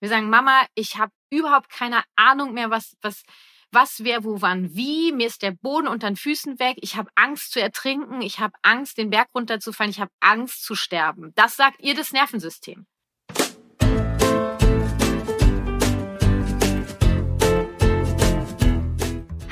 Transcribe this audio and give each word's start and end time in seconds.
Wir 0.00 0.08
sagen, 0.08 0.30
Mama, 0.30 0.66
ich 0.74 0.96
habe 0.96 1.12
überhaupt 1.30 1.70
keine 1.70 2.02
Ahnung 2.16 2.54
mehr, 2.54 2.70
was, 2.70 2.96
was, 3.02 3.22
was, 3.72 4.04
wer, 4.04 4.24
wo, 4.24 4.40
wann, 4.40 4.74
wie. 4.74 5.12
Mir 5.12 5.26
ist 5.26 5.42
der 5.42 5.52
Boden 5.52 5.88
unter 5.88 6.08
den 6.08 6.16
Füßen 6.16 6.58
weg. 6.58 6.76
Ich 6.80 6.96
habe 6.96 7.10
Angst 7.14 7.52
zu 7.52 7.60
ertrinken. 7.60 8.22
Ich 8.22 8.38
habe 8.38 8.54
Angst, 8.62 8.98
den 8.98 9.10
Berg 9.10 9.28
runterzufallen. 9.34 9.90
Ich 9.90 10.00
habe 10.00 10.12
Angst 10.20 10.64
zu 10.64 10.74
sterben. 10.74 11.32
Das 11.34 11.56
sagt 11.56 11.80
ihr 11.80 11.94
das 11.94 12.12
Nervensystem. 12.12 12.86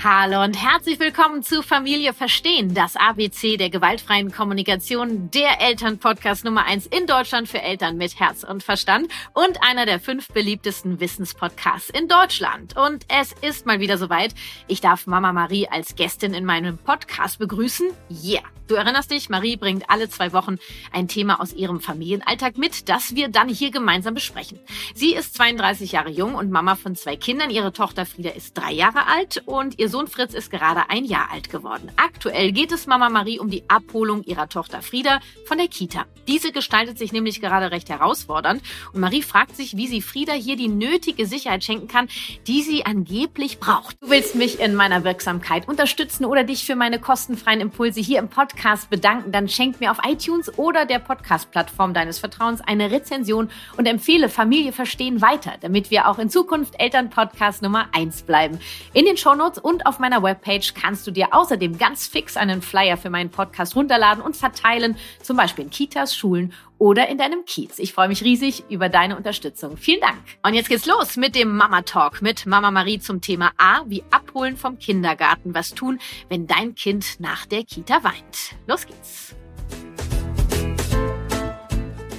Hallo 0.08 0.44
und 0.44 0.54
herzlich 0.54 1.00
willkommen 1.00 1.42
zu 1.42 1.64
Familie 1.64 2.14
Verstehen, 2.14 2.74
das 2.74 2.94
ABC 2.94 3.56
der 3.56 3.70
gewaltfreien 3.70 4.30
Kommunikation, 4.30 5.32
der 5.32 5.60
Elternpodcast 5.60 6.44
Nummer 6.44 6.64
eins 6.64 6.86
in 6.86 7.08
Deutschland 7.08 7.48
für 7.48 7.60
Eltern 7.60 7.96
mit 7.96 8.20
Herz 8.20 8.44
und 8.44 8.62
Verstand 8.62 9.08
und 9.34 9.60
einer 9.64 9.84
der 9.84 9.98
fünf 9.98 10.28
beliebtesten 10.28 11.00
Wissenspodcasts 11.00 11.90
in 11.90 12.06
Deutschland. 12.06 12.76
Und 12.76 13.04
es 13.08 13.32
ist 13.42 13.66
mal 13.66 13.80
wieder 13.80 13.98
soweit. 13.98 14.32
Ich 14.68 14.80
darf 14.80 15.08
Mama 15.08 15.32
Marie 15.32 15.66
als 15.66 15.96
Gästin 15.96 16.34
in 16.34 16.44
meinem 16.44 16.78
Podcast 16.78 17.40
begrüßen. 17.40 17.88
Yeah! 18.08 18.44
Du 18.68 18.74
erinnerst 18.74 19.12
dich, 19.12 19.28
Marie 19.28 19.56
bringt 19.56 19.88
alle 19.90 20.08
zwei 20.08 20.32
Wochen 20.32 20.56
ein 20.90 21.06
Thema 21.06 21.40
aus 21.40 21.52
ihrem 21.52 21.80
Familienalltag 21.80 22.58
mit, 22.58 22.88
das 22.88 23.14
wir 23.14 23.28
dann 23.28 23.48
hier 23.48 23.70
gemeinsam 23.70 24.14
besprechen. 24.14 24.58
Sie 24.92 25.14
ist 25.14 25.34
32 25.36 25.92
Jahre 25.92 26.10
jung 26.10 26.34
und 26.34 26.50
Mama 26.50 26.74
von 26.74 26.96
zwei 26.96 27.14
Kindern. 27.16 27.50
Ihre 27.50 27.72
Tochter 27.72 28.06
Frieda 28.06 28.30
ist 28.30 28.58
drei 28.58 28.72
Jahre 28.72 29.06
alt 29.06 29.42
und 29.46 29.78
ihr 29.78 29.88
Sohn 29.88 29.95
Fritz 30.06 30.34
ist 30.34 30.50
gerade 30.50 30.90
ein 30.90 31.06
Jahr 31.06 31.32
alt 31.32 31.48
geworden. 31.48 31.90
Aktuell 31.96 32.52
geht 32.52 32.72
es 32.72 32.86
Mama 32.86 33.08
Marie 33.08 33.38
um 33.38 33.48
die 33.48 33.64
Abholung 33.68 34.22
ihrer 34.24 34.50
Tochter 34.50 34.82
Frieda 34.82 35.20
von 35.46 35.56
der 35.56 35.68
Kita. 35.68 36.04
Diese 36.28 36.52
gestaltet 36.52 36.98
sich 36.98 37.12
nämlich 37.12 37.40
gerade 37.40 37.70
recht 37.70 37.88
herausfordernd 37.88 38.60
und 38.92 39.00
Marie 39.00 39.22
fragt 39.22 39.56
sich, 39.56 39.78
wie 39.78 39.86
sie 39.86 40.02
Frieda 40.02 40.34
hier 40.34 40.56
die 40.56 40.68
nötige 40.68 41.24
Sicherheit 41.24 41.64
schenken 41.64 41.88
kann, 41.88 42.08
die 42.46 42.60
sie 42.60 42.84
angeblich 42.84 43.58
braucht. 43.58 43.96
Du 44.02 44.10
willst 44.10 44.34
mich 44.34 44.60
in 44.60 44.74
meiner 44.74 45.02
Wirksamkeit 45.04 45.66
unterstützen 45.66 46.26
oder 46.26 46.44
dich 46.44 46.66
für 46.66 46.76
meine 46.76 46.98
kostenfreien 46.98 47.62
Impulse 47.62 48.00
hier 48.00 48.18
im 48.18 48.28
Podcast 48.28 48.90
bedanken, 48.90 49.32
dann 49.32 49.48
schenk 49.48 49.80
mir 49.80 49.90
auf 49.90 50.00
iTunes 50.06 50.58
oder 50.58 50.84
der 50.84 50.98
Podcast-Plattform 50.98 51.94
deines 51.94 52.18
Vertrauens 52.18 52.60
eine 52.60 52.90
Rezension 52.90 53.48
und 53.78 53.86
empfehle 53.86 54.28
Familie 54.28 54.72
verstehen 54.72 55.22
weiter, 55.22 55.54
damit 55.62 55.90
wir 55.90 56.08
auch 56.08 56.18
in 56.18 56.28
Zukunft 56.28 56.74
Elternpodcast 56.78 57.62
Nummer 57.62 57.88
eins 57.92 58.22
bleiben. 58.22 58.58
In 58.92 59.04
den 59.04 59.16
Shownotes 59.16 59.62
und 59.62 59.85
auf 59.86 59.98
meiner 59.98 60.22
Webpage 60.22 60.74
kannst 60.74 61.06
du 61.06 61.10
dir 61.10 61.32
außerdem 61.32 61.78
ganz 61.78 62.06
fix 62.06 62.36
einen 62.36 62.62
Flyer 62.62 62.96
für 62.96 63.10
meinen 63.10 63.30
Podcast 63.30 63.76
runterladen 63.76 64.22
und 64.22 64.36
verteilen, 64.36 64.96
zum 65.22 65.36
Beispiel 65.36 65.64
in 65.64 65.70
Kitas, 65.70 66.14
Schulen 66.14 66.52
oder 66.78 67.08
in 67.08 67.18
deinem 67.18 67.44
Kiez. 67.44 67.78
Ich 67.78 67.92
freue 67.92 68.08
mich 68.08 68.22
riesig 68.22 68.64
über 68.68 68.88
deine 68.88 69.16
Unterstützung. 69.16 69.76
Vielen 69.76 70.00
Dank. 70.00 70.18
Und 70.42 70.54
jetzt 70.54 70.68
geht's 70.68 70.86
los 70.86 71.16
mit 71.16 71.34
dem 71.34 71.56
Mama 71.56 71.82
Talk 71.82 72.20
mit 72.20 72.46
Mama 72.46 72.70
Marie 72.70 72.98
zum 72.98 73.20
Thema 73.20 73.52
A, 73.56 73.82
wie 73.86 74.04
abholen 74.10 74.56
vom 74.56 74.78
Kindergarten. 74.78 75.54
Was 75.54 75.70
tun, 75.70 75.98
wenn 76.28 76.46
dein 76.46 76.74
Kind 76.74 77.20
nach 77.20 77.46
der 77.46 77.64
Kita 77.64 78.02
weint? 78.04 78.56
Los 78.66 78.86
geht's. 78.86 79.36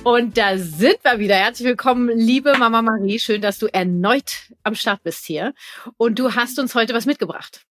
Und 0.07 0.37
da 0.37 0.57
sind 0.57 1.03
wir 1.03 1.19
wieder. 1.19 1.35
Herzlich 1.35 1.67
willkommen, 1.67 2.07
liebe 2.07 2.57
Mama 2.57 2.81
Marie. 2.81 3.19
Schön, 3.19 3.41
dass 3.41 3.59
du 3.59 3.65
erneut 3.65 4.53
am 4.63 4.73
Start 4.73 5.03
bist 5.03 5.25
hier. 5.25 5.53
Und 5.97 6.17
du 6.17 6.33
hast 6.33 6.59
uns 6.59 6.75
heute 6.75 6.93
was 6.93 7.05
mitgebracht. 7.05 7.65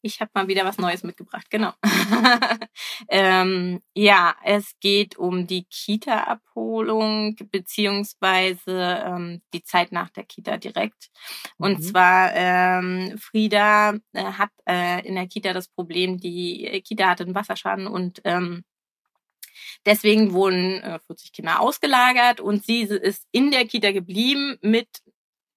Ich 0.00 0.22
habe 0.22 0.30
mal 0.32 0.48
wieder 0.48 0.64
was 0.64 0.78
Neues 0.78 1.02
mitgebracht, 1.02 1.50
genau. 1.50 1.74
ähm, 3.08 3.82
ja, 3.94 4.34
es 4.42 4.72
geht 4.80 5.18
um 5.18 5.46
die 5.46 5.66
Kita-Abholung 5.66 7.36
beziehungsweise 7.52 9.02
ähm, 9.04 9.42
die 9.52 9.62
Zeit 9.62 9.92
nach 9.92 10.08
der 10.08 10.24
Kita 10.24 10.56
direkt. 10.56 11.10
Und 11.58 11.80
mhm. 11.80 11.82
zwar 11.82 12.32
ähm, 12.32 13.18
Frieda 13.18 13.96
äh, 14.14 14.24
hat 14.24 14.50
äh, 14.66 15.06
in 15.06 15.14
der 15.14 15.26
Kita 15.26 15.52
das 15.52 15.68
Problem, 15.68 16.18
die 16.18 16.82
Kita 16.86 17.10
hatte 17.10 17.24
einen 17.24 17.34
Wasserschaden 17.34 17.86
und 17.86 18.22
ähm, 18.24 18.64
Deswegen 19.86 20.32
wurden 20.32 20.82
äh, 20.82 20.98
40 21.06 21.32
Kinder 21.32 21.60
ausgelagert 21.60 22.40
und 22.40 22.64
sie 22.64 22.82
ist 22.82 23.26
in 23.32 23.50
der 23.50 23.66
Kita 23.66 23.92
geblieben 23.92 24.58
mit 24.60 24.88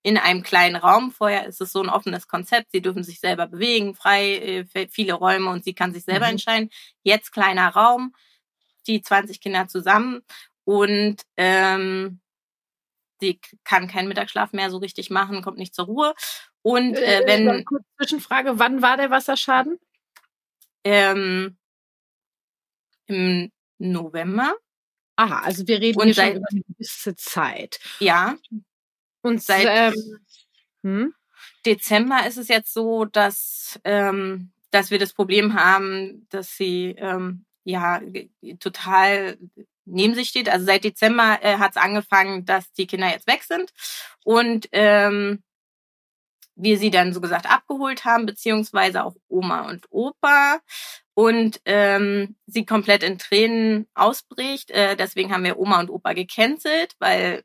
in 0.03 0.17
einem 0.17 0.41
kleinen 0.41 0.77
Raum. 0.77 1.11
Vorher 1.11 1.47
ist 1.47 1.59
es 1.59 1.71
so 1.71 1.81
ein 1.81 1.89
offenes 1.89 2.27
Konzept. 2.27 2.71
Sie 2.71 2.81
dürfen 2.81 3.03
sich 3.03 3.19
selber 3.19 3.47
bewegen, 3.47 3.93
frei, 3.93 4.65
äh, 4.73 4.87
viele 4.89 5.13
Räume 5.13 5.49
und 5.49 5.63
sie 5.63 5.73
kann 5.73 5.93
sich 5.93 6.05
selber 6.05 6.27
mhm. 6.27 6.33
entscheiden. 6.33 6.69
Jetzt 7.03 7.31
kleiner 7.31 7.69
Raum, 7.69 8.13
die 8.87 9.01
20 9.01 9.41
Kinder 9.41 9.67
zusammen 9.67 10.21
und 10.63 11.23
ähm, 11.35 12.21
sie 13.19 13.39
kann 13.63 13.87
keinen 13.87 14.07
Mittagsschlaf 14.07 14.53
mehr 14.53 14.69
so 14.69 14.77
richtig 14.77 15.09
machen, 15.09 15.41
kommt 15.41 15.57
nicht 15.57 15.75
zur 15.75 15.85
Ruhe. 15.85 16.13
Und 16.61 16.95
äh, 16.95 17.21
äh 17.21 17.27
wenn. 17.27 17.65
Kurz 17.65 17.83
Zwischenfrage, 17.97 18.59
wann 18.59 18.81
war 18.81 18.97
der 18.97 19.09
Wasserschaden? 19.09 19.79
Ähm, 20.83 21.57
Im 23.07 23.51
November. 23.77 24.55
Aha, 25.15 25.39
also 25.39 25.67
wir 25.67 25.81
reden 25.81 25.99
und 25.99 26.05
hier 26.05 26.13
seit, 26.13 26.27
schon 26.33 26.37
über 26.37 26.47
eine 26.51 26.61
gewisse 26.61 27.15
Zeit. 27.15 27.79
Ja. 27.99 28.37
Und 29.21 29.41
seit 29.43 29.65
ähm, 29.67 30.19
hm? 30.83 31.13
Dezember 31.65 32.25
ist 32.27 32.37
es 32.37 32.47
jetzt 32.47 32.73
so, 32.73 33.05
dass, 33.05 33.79
ähm, 33.83 34.51
dass 34.71 34.91
wir 34.91 34.99
das 34.99 35.13
Problem 35.13 35.55
haben, 35.55 36.27
dass 36.29 36.55
sie 36.55 36.95
ähm, 36.97 37.45
ja 37.63 38.01
total 38.59 39.37
neben 39.85 40.15
sich 40.15 40.29
steht. 40.29 40.49
Also 40.49 40.65
seit 40.65 40.83
Dezember 40.83 41.39
äh, 41.41 41.57
hat 41.57 41.71
es 41.71 41.77
angefangen, 41.77 42.45
dass 42.45 42.71
die 42.73 42.87
Kinder 42.87 43.09
jetzt 43.09 43.27
weg 43.27 43.43
sind 43.43 43.73
und 44.23 44.69
ähm, 44.71 45.43
wir 46.55 46.77
sie 46.77 46.89
dann 46.89 47.13
so 47.13 47.21
gesagt 47.21 47.49
abgeholt 47.49 48.05
haben, 48.05 48.25
beziehungsweise 48.25 49.03
auch 49.03 49.15
Oma 49.27 49.69
und 49.69 49.85
Opa 49.89 50.59
und 51.17 51.61
ähm, 51.65 52.35
sie 52.45 52.63
komplett 52.63 53.01
in 53.01 53.17
Tränen 53.17 53.87
ausbricht. 53.95 54.69
Äh, 54.69 54.95
deswegen 54.95 55.33
haben 55.33 55.43
wir 55.45 55.57
Oma 55.57 55.79
und 55.79 55.89
Opa 55.89 56.13
gecancelt, 56.13 56.93
weil 56.99 57.43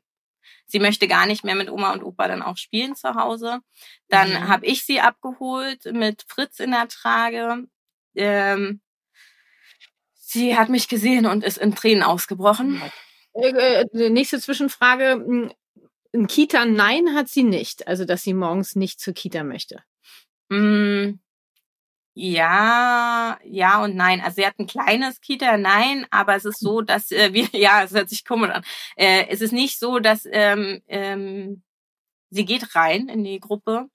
sie 0.67 0.77
möchte 0.77 1.07
gar 1.07 1.25
nicht 1.25 1.43
mehr 1.43 1.55
mit 1.55 1.71
Oma 1.71 1.91
und 1.91 2.03
Opa 2.03 2.27
dann 2.27 2.43
auch 2.43 2.57
spielen 2.57 2.95
zu 2.95 3.15
Hause. 3.15 3.61
Dann 4.09 4.29
mhm. 4.29 4.47
habe 4.47 4.67
ich 4.67 4.85
sie 4.85 4.99
abgeholt 4.99 5.85
mit 5.91 6.23
Fritz 6.27 6.59
in 6.59 6.69
der 6.69 6.87
Trage. 6.87 7.63
Ähm, 8.13 8.79
sie 10.13 10.55
hat 10.55 10.69
mich 10.69 10.87
gesehen 10.87 11.25
und 11.25 11.43
ist 11.43 11.57
in 11.57 11.73
Tränen 11.73 12.03
ausgebrochen. 12.03 12.79
Äh, 13.33 13.85
äh, 13.85 14.09
nächste 14.11 14.39
Zwischenfrage. 14.39 15.13
Hm, 15.13 15.51
ein 16.13 16.27
Kita 16.27 16.65
Nein 16.65 17.15
hat 17.15 17.27
sie 17.27 17.41
nicht, 17.41 17.87
also 17.87 18.05
dass 18.05 18.21
sie 18.21 18.35
morgens 18.35 18.75
nicht 18.75 18.99
zur 18.99 19.15
Kita 19.15 19.43
möchte. 19.43 19.81
Mm, 20.49 21.13
ja, 22.15 23.39
ja 23.43 23.83
und 23.83 23.95
nein. 23.95 24.21
Also 24.21 24.35
sie 24.35 24.45
hat 24.45 24.59
ein 24.59 24.67
kleines 24.67 25.19
Kita, 25.21 25.57
nein, 25.57 26.05
aber 26.11 26.35
es 26.35 26.45
ist 26.45 26.59
so, 26.59 26.81
dass 26.81 27.11
äh, 27.11 27.33
wir, 27.33 27.47
ja, 27.53 27.83
es 27.83 27.91
hört 27.91 28.09
sich 28.09 28.25
komisch 28.25 28.51
an. 28.51 28.63
Äh, 28.95 29.27
es 29.29 29.41
ist 29.41 29.51
nicht 29.53 29.79
so, 29.79 29.99
dass 29.99 30.27
ähm, 30.31 30.81
ähm, 30.87 31.63
sie 32.29 32.45
geht 32.45 32.75
rein 32.75 33.09
in 33.09 33.23
die 33.23 33.39
Gruppe 33.39 33.87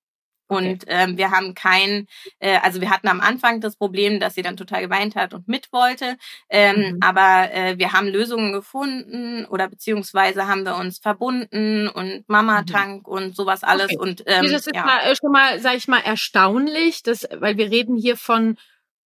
und 0.48 0.84
ähm, 0.86 1.18
wir 1.18 1.30
haben 1.30 1.54
kein, 1.54 2.06
äh, 2.38 2.58
also 2.58 2.80
wir 2.80 2.90
hatten 2.90 3.08
am 3.08 3.20
Anfang 3.20 3.60
das 3.60 3.76
Problem, 3.76 4.18
dass 4.18 4.34
sie 4.34 4.42
dann 4.42 4.56
total 4.56 4.80
geweint 4.82 5.14
hat 5.14 5.34
und 5.34 5.46
mit 5.46 5.72
wollte. 5.72 6.16
Ähm, 6.48 6.94
mhm. 6.94 6.98
Aber 7.02 7.52
äh, 7.52 7.78
wir 7.78 7.92
haben 7.92 8.08
Lösungen 8.08 8.52
gefunden 8.52 9.44
oder 9.46 9.68
beziehungsweise 9.68 10.48
haben 10.48 10.64
wir 10.64 10.76
uns 10.76 10.98
verbunden 10.98 11.88
und 11.88 12.24
Mama-Tank 12.28 13.06
mhm. 13.06 13.12
und 13.12 13.36
sowas 13.36 13.62
alles. 13.62 13.90
Okay. 13.94 13.98
Und 13.98 14.22
ähm, 14.26 14.44
das 14.44 14.66
ist 14.66 14.74
ja. 14.74 14.84
mal, 14.84 15.00
äh, 15.00 15.14
schon 15.14 15.32
mal, 15.32 15.60
sag 15.60 15.76
ich 15.76 15.86
mal, 15.86 16.00
erstaunlich, 16.00 17.02
dass, 17.02 17.28
weil 17.36 17.58
wir 17.58 17.70
reden 17.70 17.96
hier 17.96 18.16
von 18.16 18.56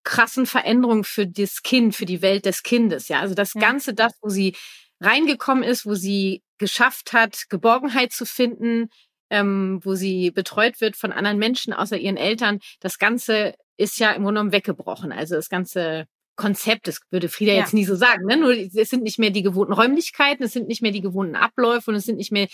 krassen 0.04 0.46
Veränderungen 0.46 1.04
für 1.04 1.26
das 1.26 1.62
Kind, 1.62 1.94
für 1.94 2.06
die 2.06 2.22
Welt 2.22 2.46
des 2.46 2.62
Kindes. 2.62 3.08
Ja, 3.08 3.20
also 3.20 3.34
das 3.34 3.54
ja. 3.54 3.60
Ganze, 3.60 3.94
das, 3.94 4.12
wo 4.20 4.28
sie 4.28 4.56
reingekommen 5.00 5.64
ist, 5.64 5.86
wo 5.86 5.94
sie 5.94 6.42
geschafft 6.58 7.12
hat, 7.12 7.48
Geborgenheit 7.48 8.12
zu 8.12 8.24
finden, 8.24 8.88
ähm, 9.32 9.80
wo 9.82 9.94
sie 9.94 10.30
betreut 10.30 10.80
wird 10.82 10.94
von 10.94 11.10
anderen 11.10 11.38
Menschen 11.38 11.72
außer 11.72 11.96
ihren 11.96 12.18
Eltern. 12.18 12.60
Das 12.80 12.98
Ganze 12.98 13.54
ist 13.78 13.98
ja 13.98 14.10
im 14.10 14.22
Grunde 14.22 14.38
genommen 14.38 14.52
weggebrochen. 14.52 15.10
Also 15.10 15.34
das 15.34 15.48
ganze 15.48 16.06
Konzept, 16.36 16.86
das 16.86 17.00
würde 17.10 17.30
Frieda 17.30 17.52
ja. 17.52 17.60
jetzt 17.60 17.72
nie 17.72 17.86
so 17.86 17.96
sagen. 17.96 18.26
Ne? 18.26 18.36
Nur 18.36 18.52
es 18.52 18.90
sind 18.90 19.02
nicht 19.02 19.18
mehr 19.18 19.30
die 19.30 19.42
gewohnten 19.42 19.72
Räumlichkeiten, 19.72 20.44
es 20.44 20.52
sind 20.52 20.68
nicht 20.68 20.82
mehr 20.82 20.92
die 20.92 21.00
gewohnten 21.00 21.34
Abläufe 21.34 21.90
und 21.90 21.96
es 21.96 22.04
sind 22.04 22.16
nicht 22.16 22.30
mehr 22.30 22.46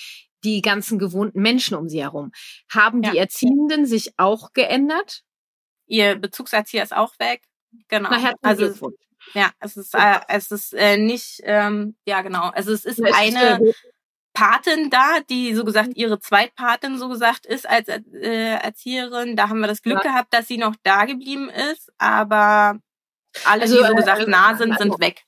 die 0.44 0.62
ganzen 0.62 1.00
gewohnten 1.00 1.42
Menschen 1.42 1.76
um 1.76 1.88
sie 1.88 2.00
herum. 2.00 2.30
Haben 2.70 3.02
ja. 3.02 3.10
die 3.10 3.18
Erziehenden 3.18 3.84
sich 3.84 4.12
auch 4.16 4.52
geändert? 4.52 5.22
Ihr 5.86 6.14
Bezugserzieher 6.14 6.84
ist 6.84 6.94
auch 6.94 7.18
weg. 7.18 7.42
Genau. 7.88 8.10
Na, 8.10 8.32
also 8.42 8.92
ja, 9.34 9.50
es 9.58 9.76
ist 9.76 9.94
äh, 9.94 10.20
es 10.28 10.52
ist 10.52 10.74
äh, 10.74 10.96
nicht 10.96 11.40
ähm, 11.42 11.96
ja 12.06 12.22
genau. 12.22 12.50
Also 12.50 12.72
es 12.72 12.84
ist 12.84 13.02
eine 13.02 13.60
Patin 14.32 14.90
da, 14.90 15.20
die 15.28 15.54
so 15.54 15.64
gesagt 15.64 15.90
ihre 15.94 16.20
Zweitpatin 16.20 16.98
so 16.98 17.08
gesagt 17.08 17.46
ist 17.46 17.68
als 17.68 17.88
äh, 17.88 18.54
Erzieherin. 18.62 19.36
Da 19.36 19.48
haben 19.48 19.60
wir 19.60 19.66
das 19.66 19.82
Glück 19.82 20.04
ja. 20.04 20.10
gehabt, 20.10 20.32
dass 20.32 20.46
sie 20.46 20.58
noch 20.58 20.76
da 20.82 21.04
geblieben 21.06 21.50
ist, 21.50 21.90
aber 21.98 22.78
alle, 23.44 23.62
also, 23.62 23.80
die 23.80 23.86
so 23.86 23.94
gesagt 23.94 24.22
äh, 24.22 24.30
nah 24.30 24.56
sind, 24.56 24.78
sind 24.78 25.00
weg. 25.00 25.24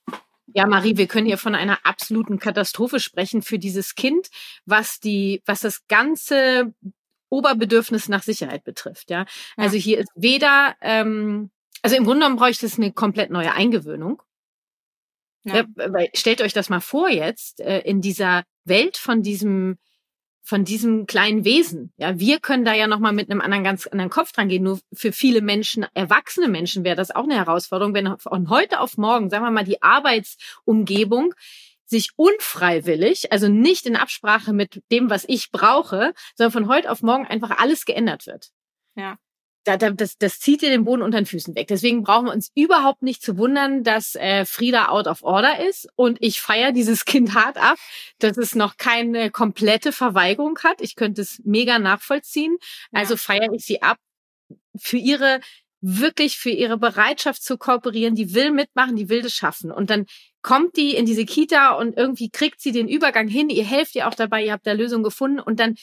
Ja, 0.53 0.67
Marie, 0.67 0.97
wir 0.97 1.07
können 1.07 1.27
hier 1.27 1.37
von 1.37 1.55
einer 1.55 1.79
absoluten 1.85 2.39
Katastrophe 2.39 2.99
sprechen 2.99 3.41
für 3.41 3.57
dieses 3.57 3.95
Kind, 3.95 4.27
was 4.65 4.99
die, 4.99 5.41
was 5.45 5.61
das 5.61 5.87
ganze 5.87 6.73
Oberbedürfnis 7.29 8.09
nach 8.09 8.23
Sicherheit 8.23 8.63
betrifft. 8.63 9.09
Ja, 9.09 9.19
ja. 9.19 9.25
also 9.57 9.77
hier 9.77 9.99
ist 9.99 10.09
weder, 10.15 10.75
ähm, 10.81 11.51
also 11.81 11.95
im 11.95 12.03
Grunde 12.03 12.21
genommen 12.21 12.35
bräuchte 12.35 12.65
es 12.65 12.77
eine 12.77 12.91
komplett 12.91 13.31
neue 13.31 13.53
Eingewöhnung. 13.53 14.21
Ja. 15.43 15.63
Ja, 15.77 16.05
stellt 16.13 16.41
euch 16.41 16.53
das 16.53 16.69
mal 16.69 16.81
vor 16.81 17.09
jetzt 17.09 17.61
äh, 17.61 17.79
in 17.79 18.01
dieser 18.01 18.43
Welt 18.65 18.97
von 18.97 19.21
diesem 19.21 19.77
von 20.43 20.65
diesem 20.65 21.05
kleinen 21.05 21.45
Wesen. 21.45 21.93
Ja, 21.97 22.19
wir 22.19 22.39
können 22.39 22.65
da 22.65 22.73
ja 22.73 22.87
noch 22.87 22.99
mal 22.99 23.13
mit 23.13 23.29
einem 23.29 23.41
anderen 23.41 23.63
ganz 23.63 23.85
anderen 23.87 24.09
Kopf 24.09 24.31
dran 24.31 24.49
gehen. 24.49 24.63
Nur 24.63 24.79
für 24.91 25.11
viele 25.11 25.41
Menschen, 25.41 25.85
erwachsene 25.93 26.47
Menschen, 26.47 26.83
wäre 26.83 26.95
das 26.95 27.11
auch 27.11 27.23
eine 27.23 27.35
Herausforderung, 27.35 27.93
wenn 27.93 28.17
von 28.17 28.49
heute 28.49 28.79
auf 28.79 28.97
morgen, 28.97 29.29
sagen 29.29 29.45
wir 29.45 29.51
mal, 29.51 29.63
die 29.63 29.81
Arbeitsumgebung 29.81 31.33
sich 31.85 32.11
unfreiwillig, 32.15 33.31
also 33.31 33.49
nicht 33.49 33.85
in 33.85 33.95
Absprache 33.95 34.51
mit 34.51 34.81
dem, 34.91 35.09
was 35.09 35.25
ich 35.27 35.51
brauche, 35.51 36.13
sondern 36.35 36.51
von 36.51 36.67
heute 36.67 36.89
auf 36.89 37.01
morgen 37.01 37.27
einfach 37.27 37.51
alles 37.59 37.85
geändert 37.85 38.25
wird. 38.25 38.49
Ja 38.95 39.17
da, 39.63 39.77
da, 39.77 39.91
das, 39.91 40.17
das 40.17 40.39
zieht 40.39 40.61
dir 40.61 40.69
den 40.69 40.85
Boden 40.85 41.01
unter 41.01 41.19
den 41.19 41.25
Füßen 41.25 41.55
weg. 41.55 41.67
Deswegen 41.67 42.03
brauchen 42.03 42.25
wir 42.25 42.33
uns 42.33 42.51
überhaupt 42.55 43.03
nicht 43.03 43.21
zu 43.21 43.37
wundern, 43.37 43.83
dass 43.83 44.15
äh, 44.15 44.45
Frieda 44.45 44.89
out 44.89 45.07
of 45.07 45.23
order 45.23 45.63
ist 45.67 45.87
und 45.95 46.17
ich 46.21 46.41
feiere 46.41 46.71
dieses 46.71 47.05
Kind 47.05 47.35
hart 47.35 47.57
ab, 47.57 47.77
dass 48.19 48.37
es 48.37 48.55
noch 48.55 48.77
keine 48.77 49.29
komplette 49.31 49.91
Verweigerung 49.91 50.57
hat. 50.63 50.81
Ich 50.81 50.95
könnte 50.95 51.21
es 51.21 51.41
mega 51.43 51.79
nachvollziehen. 51.79 52.57
Also 52.91 53.17
feiere 53.17 53.53
ich 53.53 53.65
sie 53.65 53.81
ab 53.81 53.97
für 54.77 54.97
ihre 54.97 55.39
wirklich 55.81 56.37
für 56.37 56.51
ihre 56.51 56.77
Bereitschaft 56.77 57.43
zu 57.43 57.57
kooperieren, 57.57 58.13
die 58.13 58.35
will 58.35 58.51
mitmachen, 58.51 58.95
die 58.95 59.09
will 59.09 59.23
das 59.23 59.33
schaffen. 59.33 59.71
Und 59.71 59.89
dann 59.89 60.05
kommt 60.43 60.77
die 60.77 60.95
in 60.95 61.07
diese 61.07 61.25
Kita 61.25 61.71
und 61.71 61.97
irgendwie 61.97 62.29
kriegt 62.29 62.61
sie 62.61 62.71
den 62.71 62.87
Übergang 62.87 63.27
hin, 63.27 63.49
ihr 63.49 63.65
helft 63.65 63.95
ihr 63.95 64.07
auch 64.07 64.13
dabei, 64.13 64.45
ihr 64.45 64.51
habt 64.51 64.67
da 64.67 64.73
Lösung 64.73 65.01
gefunden 65.01 65.39
und 65.39 65.59
dann 65.59 65.75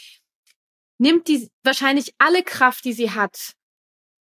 nimmt 0.98 1.28
die 1.28 1.48
wahrscheinlich 1.64 2.14
alle 2.18 2.42
Kraft, 2.42 2.84
die 2.84 2.92
sie 2.92 3.10
hat, 3.10 3.54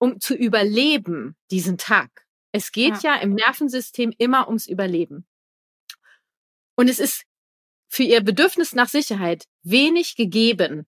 um 0.03 0.19
zu 0.19 0.35
überleben 0.35 1.37
diesen 1.49 1.77
Tag. 1.77 2.25
Es 2.51 2.73
geht 2.73 3.03
ja. 3.03 3.15
ja 3.15 3.21
im 3.21 3.35
Nervensystem 3.35 4.13
immer 4.17 4.49
ums 4.49 4.67
Überleben. 4.67 5.25
Und 6.75 6.89
es 6.89 6.99
ist 6.99 7.23
für 7.87 8.03
ihr 8.03 8.19
Bedürfnis 8.19 8.73
nach 8.73 8.89
Sicherheit 8.89 9.45
wenig 9.61 10.17
gegeben, 10.17 10.85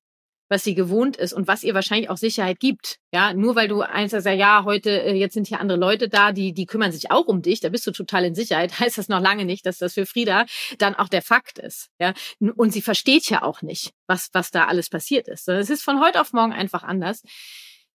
was 0.50 0.66
sie 0.66 0.76
gewohnt 0.76 1.16
ist 1.16 1.32
und 1.32 1.48
was 1.48 1.64
ihr 1.64 1.74
wahrscheinlich 1.74 2.10
auch 2.10 2.18
Sicherheit 2.18 2.60
gibt. 2.60 2.98
Ja, 3.14 3.34
nur 3.34 3.56
weil 3.56 3.70
du 3.70 3.84
eins 3.84 4.12
sagst, 4.12 4.28
ja, 4.28 4.66
heute, 4.66 4.90
äh, 5.04 5.14
jetzt 5.14 5.34
sind 5.34 5.48
hier 5.48 5.62
andere 5.62 5.78
Leute 5.78 6.10
da, 6.10 6.34
die, 6.34 6.52
die 6.52 6.66
kümmern 6.66 6.92
sich 6.92 7.10
auch 7.10 7.28
um 7.28 7.42
dich, 7.42 7.62
da 7.62 7.70
bist 7.70 7.88
du 7.88 7.92
total 7.92 8.26
in 8.26 8.36
Sicherheit, 8.36 8.78
heißt 8.82 8.98
das 8.98 9.08
noch 9.08 9.22
lange 9.22 9.46
nicht, 9.46 9.66
dass 9.66 9.78
das 9.78 9.94
für 9.94 10.06
Frieda 10.06 10.46
dann 10.78 10.94
auch 10.94 11.08
der 11.08 11.22
Fakt 11.22 11.58
ist. 11.58 11.88
Ja, 12.02 12.14
und 12.58 12.74
sie 12.74 12.82
versteht 12.82 13.30
ja 13.30 13.44
auch 13.44 13.62
nicht, 13.62 13.94
was, 14.08 14.28
was 14.34 14.52
da 14.52 14.66
alles 14.66 14.90
passiert 14.90 15.30
ist. 15.30 15.48
Es 15.48 15.70
ist 15.70 15.84
von 15.84 16.02
heute 16.02 16.20
auf 16.20 16.34
morgen 16.34 16.52
einfach 16.52 16.84
anders. 16.84 17.24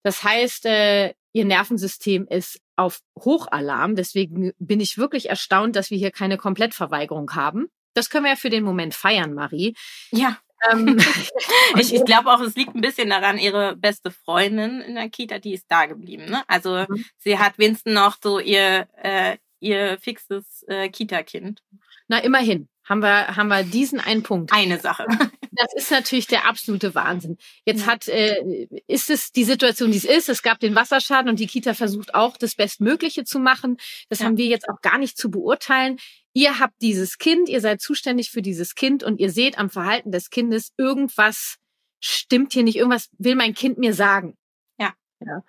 Das 0.02 0.22
heißt, 0.22 0.66
äh, 0.66 1.14
ihr 1.32 1.44
Nervensystem 1.44 2.26
ist 2.28 2.60
auf 2.76 3.00
Hochalarm. 3.18 3.96
Deswegen 3.96 4.52
bin 4.58 4.80
ich 4.80 4.98
wirklich 4.98 5.28
erstaunt, 5.28 5.76
dass 5.76 5.90
wir 5.90 5.98
hier 5.98 6.10
keine 6.10 6.38
Komplettverweigerung 6.38 7.34
haben. 7.34 7.68
Das 7.94 8.08
können 8.08 8.24
wir 8.24 8.32
ja 8.32 8.36
für 8.36 8.50
den 8.50 8.64
Moment 8.64 8.94
feiern, 8.94 9.34
Marie. 9.34 9.74
Ja. 10.10 10.38
Ähm, 10.70 10.98
ich 11.78 11.94
ich 11.94 12.04
glaube 12.04 12.30
auch, 12.30 12.40
es 12.40 12.56
liegt 12.56 12.74
ein 12.74 12.80
bisschen 12.80 13.10
daran, 13.10 13.38
ihre 13.38 13.76
beste 13.76 14.10
Freundin 14.10 14.80
in 14.80 14.94
der 14.94 15.08
Kita, 15.08 15.38
die 15.38 15.54
ist 15.54 15.66
da 15.68 15.86
geblieben. 15.86 16.26
Ne? 16.26 16.42
Also 16.48 16.86
mhm. 16.88 17.04
sie 17.18 17.38
hat 17.38 17.58
wenigstens 17.58 17.94
noch 17.94 18.16
so 18.22 18.38
ihr, 18.38 18.88
äh, 19.02 19.36
ihr 19.60 19.98
fixes 20.00 20.64
äh, 20.68 20.88
Kita-Kind. 20.88 21.62
Na, 22.08 22.18
immerhin 22.18 22.68
haben 22.84 23.00
wir, 23.02 23.36
haben 23.36 23.48
wir 23.48 23.62
diesen 23.62 24.00
einen 24.00 24.22
Punkt. 24.22 24.52
Eine 24.52 24.78
Sache. 24.78 25.06
Das 25.52 25.74
ist 25.74 25.90
natürlich 25.90 26.28
der 26.28 26.48
absolute 26.48 26.94
Wahnsinn. 26.94 27.36
Jetzt 27.66 27.84
hat, 27.84 28.06
äh, 28.06 28.68
ist 28.86 29.10
es 29.10 29.32
die 29.32 29.42
Situation, 29.44 29.90
die 29.90 29.98
es 29.98 30.04
ist. 30.04 30.28
Es 30.28 30.42
gab 30.42 30.60
den 30.60 30.76
Wasserschaden 30.76 31.28
und 31.28 31.40
die 31.40 31.48
Kita 31.48 31.74
versucht 31.74 32.14
auch, 32.14 32.36
das 32.36 32.54
Bestmögliche 32.54 33.24
zu 33.24 33.40
machen. 33.40 33.76
Das 34.08 34.20
ja. 34.20 34.26
haben 34.26 34.36
wir 34.36 34.46
jetzt 34.46 34.68
auch 34.68 34.80
gar 34.80 34.96
nicht 34.96 35.18
zu 35.18 35.28
beurteilen. 35.28 35.98
Ihr 36.32 36.60
habt 36.60 36.80
dieses 36.80 37.18
Kind, 37.18 37.48
ihr 37.48 37.60
seid 37.60 37.80
zuständig 37.80 38.30
für 38.30 38.42
dieses 38.42 38.76
Kind 38.76 39.02
und 39.02 39.18
ihr 39.18 39.30
seht 39.30 39.58
am 39.58 39.70
Verhalten 39.70 40.12
des 40.12 40.30
Kindes, 40.30 40.72
irgendwas 40.78 41.56
stimmt 41.98 42.52
hier 42.52 42.62
nicht, 42.62 42.76
irgendwas 42.76 43.10
will 43.18 43.34
mein 43.34 43.52
Kind 43.52 43.76
mir 43.76 43.92
sagen. 43.92 44.36
Ja. 44.78 44.94
ja. 45.18 45.42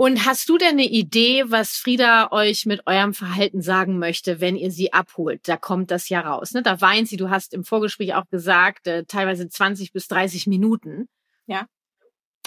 Und 0.00 0.24
hast 0.24 0.48
du 0.48 0.58
denn 0.58 0.74
eine 0.74 0.84
Idee, 0.84 1.46
was 1.48 1.76
Frieda 1.76 2.30
euch 2.30 2.66
mit 2.66 2.86
eurem 2.86 3.14
Verhalten 3.14 3.62
sagen 3.62 3.98
möchte, 3.98 4.40
wenn 4.40 4.54
ihr 4.54 4.70
sie 4.70 4.92
abholt? 4.92 5.48
Da 5.48 5.56
kommt 5.56 5.90
das 5.90 6.08
ja 6.08 6.20
raus. 6.20 6.52
Ne? 6.52 6.62
Da 6.62 6.80
weint 6.80 7.08
sie, 7.08 7.16
du 7.16 7.30
hast 7.30 7.52
im 7.52 7.64
Vorgespräch 7.64 8.14
auch 8.14 8.28
gesagt, 8.30 8.86
äh, 8.86 9.06
teilweise 9.06 9.48
20 9.48 9.92
bis 9.92 10.06
30 10.06 10.46
Minuten. 10.46 11.08
Ja. 11.46 11.66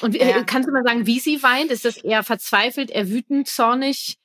Und 0.01 0.15
äh, 0.15 0.30
ja. 0.30 0.44
kannst 0.44 0.69
du 0.69 0.71
mal 0.71 0.86
sagen, 0.86 1.06
wie 1.06 1.19
sie 1.19 1.44
weint? 1.44 1.71
Ist 1.71 1.83
das 1.83 1.98
eher 1.98 2.24
verzweifelt, 2.24 2.89
eher 2.89 3.09
wütend, 3.09 3.50
zornig? 3.50 4.18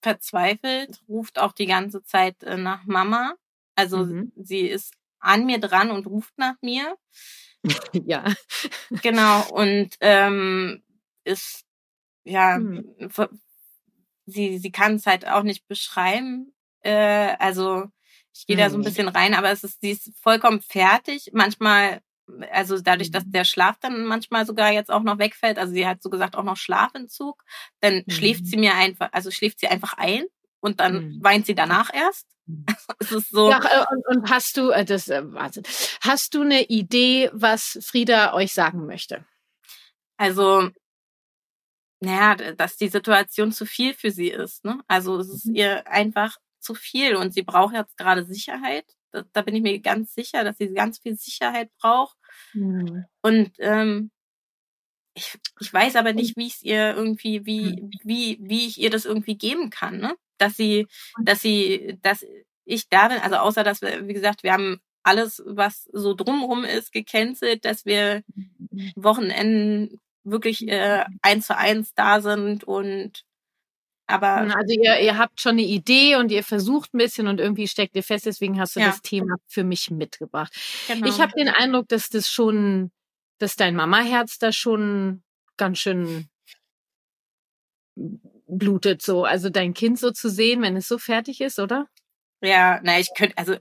Verzweifelt, 0.00 1.02
ruft 1.08 1.40
auch 1.40 1.54
die 1.54 1.66
ganze 1.66 2.04
Zeit 2.04 2.40
äh, 2.44 2.56
nach 2.56 2.84
Mama. 2.84 3.34
Also 3.74 4.04
mhm. 4.04 4.30
sie 4.36 4.60
ist 4.60 4.94
an 5.18 5.44
mir 5.44 5.58
dran 5.58 5.90
und 5.90 6.06
ruft 6.06 6.38
nach 6.38 6.54
mir. 6.62 6.94
ja. 7.92 8.24
Genau. 9.02 9.44
Und 9.50 9.96
ähm, 9.98 10.84
ist 11.24 11.64
ja, 12.24 12.56
hm. 12.56 12.84
sie, 14.26 14.58
sie 14.58 14.72
kann 14.72 14.96
es 14.96 15.06
halt 15.06 15.26
auch 15.26 15.42
nicht 15.42 15.66
beschreiben. 15.68 16.54
Äh, 16.80 17.36
also 17.38 17.84
ich 18.34 18.46
gehe 18.46 18.56
hm. 18.56 18.62
da 18.62 18.70
so 18.70 18.76
ein 18.76 18.80
hm. 18.80 18.84
bisschen 18.84 19.08
rein, 19.08 19.34
aber 19.34 19.50
es 19.50 19.64
ist, 19.64 19.80
sie 19.80 19.92
ist 19.92 20.12
vollkommen 20.20 20.60
fertig. 20.60 21.30
Manchmal, 21.32 22.00
also 22.50 22.80
dadurch, 22.80 23.10
dass 23.10 23.24
hm. 23.24 23.32
der 23.32 23.44
Schlaf 23.44 23.78
dann 23.80 24.04
manchmal 24.04 24.46
sogar 24.46 24.72
jetzt 24.72 24.90
auch 24.90 25.02
noch 25.02 25.18
wegfällt, 25.18 25.58
also 25.58 25.72
sie 25.72 25.86
hat 25.86 26.02
so 26.02 26.10
gesagt 26.10 26.36
auch 26.36 26.42
noch 26.42 26.56
Schlafentzug, 26.56 27.42
dann 27.80 27.94
hm. 27.94 28.10
schläft 28.10 28.46
sie 28.46 28.56
mir 28.56 28.74
einfach, 28.74 29.10
also 29.12 29.30
schläft 29.30 29.60
sie 29.60 29.68
einfach 29.68 29.94
ein 29.94 30.24
und 30.60 30.80
dann 30.80 30.94
hm. 30.94 31.18
weint 31.22 31.46
sie 31.46 31.54
danach 31.54 31.92
erst. 31.92 32.26
es 32.98 33.12
ist 33.12 33.30
so. 33.30 33.50
Ja, 33.50 33.60
äh, 33.62 33.84
und, 33.90 34.06
und 34.06 34.30
hast 34.30 34.56
du, 34.56 34.70
äh, 34.70 34.84
das, 34.84 35.08
äh, 35.08 35.22
warte, 35.32 35.62
hast 36.00 36.34
du 36.34 36.42
eine 36.42 36.64
Idee, 36.64 37.30
was 37.32 37.78
Frieda 37.82 38.34
euch 38.34 38.52
sagen 38.52 38.86
möchte? 38.86 39.24
Also 40.16 40.70
naja, 42.04 42.52
dass 42.54 42.76
die 42.76 42.88
Situation 42.88 43.52
zu 43.52 43.66
viel 43.66 43.94
für 43.94 44.10
sie 44.10 44.28
ist. 44.28 44.64
Ne? 44.64 44.80
Also 44.86 45.18
es 45.18 45.28
ist 45.28 45.46
mhm. 45.46 45.54
ihr 45.54 45.88
einfach 45.90 46.36
zu 46.60 46.74
viel 46.74 47.16
und 47.16 47.32
sie 47.34 47.42
braucht 47.42 47.74
jetzt 47.74 47.96
gerade 47.96 48.24
Sicherheit. 48.24 48.84
Da, 49.12 49.24
da, 49.32 49.42
bin 49.42 49.54
ich 49.54 49.62
mir 49.62 49.78
ganz 49.80 50.14
sicher, 50.14 50.44
dass 50.44 50.58
sie 50.58 50.72
ganz 50.72 50.98
viel 50.98 51.16
Sicherheit 51.16 51.70
braucht. 51.78 52.16
Mhm. 52.52 53.04
Und 53.22 53.52
ähm, 53.58 54.10
ich, 55.14 55.38
ich 55.60 55.72
weiß 55.72 55.96
aber 55.96 56.12
nicht, 56.12 56.36
wie 56.36 56.46
ich 56.46 56.54
es 56.54 56.62
ihr 56.62 56.94
irgendwie, 56.94 57.46
wie, 57.46 57.88
wie, 58.02 58.38
wie 58.40 58.66
ich 58.66 58.80
ihr 58.80 58.90
das 58.90 59.04
irgendwie 59.04 59.38
geben 59.38 59.70
kann, 59.70 59.98
ne? 59.98 60.16
Dass 60.38 60.56
sie, 60.56 60.88
dass 61.22 61.40
sie, 61.40 61.98
dass 62.02 62.26
ich 62.64 62.88
da 62.88 63.08
bin, 63.08 63.18
also 63.18 63.36
außer 63.36 63.62
dass 63.62 63.80
wir, 63.80 64.08
wie 64.08 64.14
gesagt, 64.14 64.42
wir 64.42 64.52
haben 64.52 64.80
alles, 65.04 65.42
was 65.46 65.88
so 65.92 66.14
drumherum 66.14 66.64
ist, 66.64 66.92
gecancelt, 66.92 67.64
dass 67.64 67.84
wir 67.84 68.24
mhm. 68.34 68.92
Wochenenden 68.96 70.00
wirklich 70.24 70.66
äh, 70.68 71.04
eins 71.22 71.46
zu 71.46 71.56
eins 71.56 71.94
da 71.94 72.20
sind 72.20 72.64
und 72.64 73.24
aber 74.06 74.54
also 74.54 74.74
ihr, 74.74 75.00
ihr 75.00 75.16
habt 75.16 75.40
schon 75.40 75.52
eine 75.52 75.62
Idee 75.62 76.16
und 76.16 76.30
ihr 76.30 76.44
versucht 76.44 76.92
ein 76.92 76.98
bisschen 76.98 77.26
und 77.26 77.40
irgendwie 77.40 77.66
steckt 77.66 77.96
ihr 77.96 78.02
fest, 78.02 78.26
deswegen 78.26 78.60
hast 78.60 78.76
du 78.76 78.80
ja. 78.80 78.86
das 78.86 79.00
Thema 79.00 79.36
für 79.46 79.64
mich 79.64 79.90
mitgebracht. 79.90 80.52
Genau. 80.88 81.06
Ich 81.06 81.20
habe 81.20 81.32
den 81.32 81.48
Eindruck, 81.48 81.88
dass 81.88 82.10
das 82.10 82.28
schon, 82.28 82.90
dass 83.38 83.56
dein 83.56 83.74
Mamaherz 83.74 84.38
da 84.38 84.52
schon 84.52 85.22
ganz 85.56 85.78
schön 85.78 86.28
blutet 88.46 89.00
so, 89.00 89.24
also 89.24 89.48
dein 89.48 89.72
Kind 89.72 89.98
so 89.98 90.10
zu 90.10 90.28
sehen, 90.28 90.60
wenn 90.60 90.76
es 90.76 90.86
so 90.86 90.98
fertig 90.98 91.40
ist, 91.40 91.58
oder? 91.58 91.88
Ja, 92.42 92.80
na, 92.82 92.98
ich 92.98 93.08
könnte, 93.16 93.38
also 93.38 93.56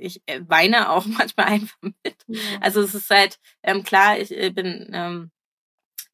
ich 0.00 0.20
äh, 0.26 0.40
weine 0.48 0.90
auch 0.90 1.06
manchmal 1.06 1.46
einfach 1.46 1.76
mit. 1.80 2.16
Ja. 2.26 2.40
Also 2.60 2.80
es 2.80 2.94
ist 2.94 3.10
halt 3.10 3.38
ähm, 3.62 3.84
klar, 3.84 4.18
ich 4.18 4.36
äh, 4.36 4.50
bin 4.50 4.90
ähm, 4.92 5.30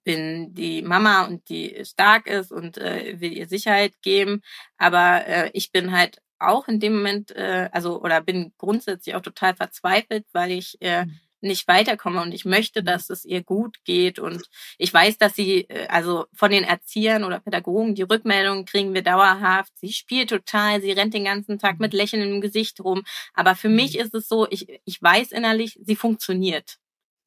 bin 0.04 0.54
die 0.54 0.82
Mama 0.82 1.24
und 1.26 1.48
die 1.48 1.84
stark 1.84 2.26
ist 2.26 2.52
und 2.52 2.78
äh, 2.78 3.20
will 3.20 3.32
ihr 3.32 3.48
Sicherheit 3.48 3.94
geben. 4.02 4.42
Aber 4.76 5.26
äh, 5.26 5.50
ich 5.52 5.72
bin 5.72 5.92
halt 5.92 6.18
auch 6.38 6.68
in 6.68 6.80
dem 6.80 6.96
Moment, 6.96 7.30
äh, 7.32 7.68
also 7.72 8.00
oder 8.02 8.20
bin 8.20 8.52
grundsätzlich 8.58 9.14
auch 9.14 9.22
total 9.22 9.54
verzweifelt, 9.54 10.26
weil 10.32 10.52
ich 10.52 10.76
äh, 10.80 11.04
mhm. 11.04 11.20
nicht 11.40 11.68
weiterkomme 11.68 12.20
und 12.20 12.32
ich 12.32 12.44
möchte, 12.44 12.82
dass 12.82 13.10
es 13.10 13.24
ihr 13.24 13.42
gut 13.42 13.76
geht. 13.84 14.18
Und 14.18 14.42
ich 14.78 14.92
weiß, 14.92 15.18
dass 15.18 15.34
sie, 15.34 15.68
äh, 15.68 15.86
also 15.88 16.26
von 16.34 16.50
den 16.50 16.64
Erziehern 16.64 17.24
oder 17.24 17.40
Pädagogen, 17.40 17.94
die 17.94 18.02
Rückmeldungen 18.02 18.64
kriegen 18.64 18.94
wir 18.94 19.02
dauerhaft. 19.02 19.72
Sie 19.78 19.92
spielt 19.92 20.30
total, 20.30 20.80
sie 20.82 20.92
rennt 20.92 21.14
den 21.14 21.24
ganzen 21.24 21.58
Tag 21.58 21.78
mit 21.80 21.92
Lächeln 21.92 22.22
im 22.22 22.40
Gesicht 22.40 22.80
rum. 22.80 23.02
Aber 23.34 23.54
für 23.54 23.68
mich 23.68 23.94
mhm. 23.94 24.00
ist 24.00 24.14
es 24.14 24.28
so, 24.28 24.48
ich, 24.50 24.66
ich 24.84 25.00
weiß 25.00 25.32
innerlich, 25.32 25.78
sie 25.82 25.96
funktioniert. 25.96 26.78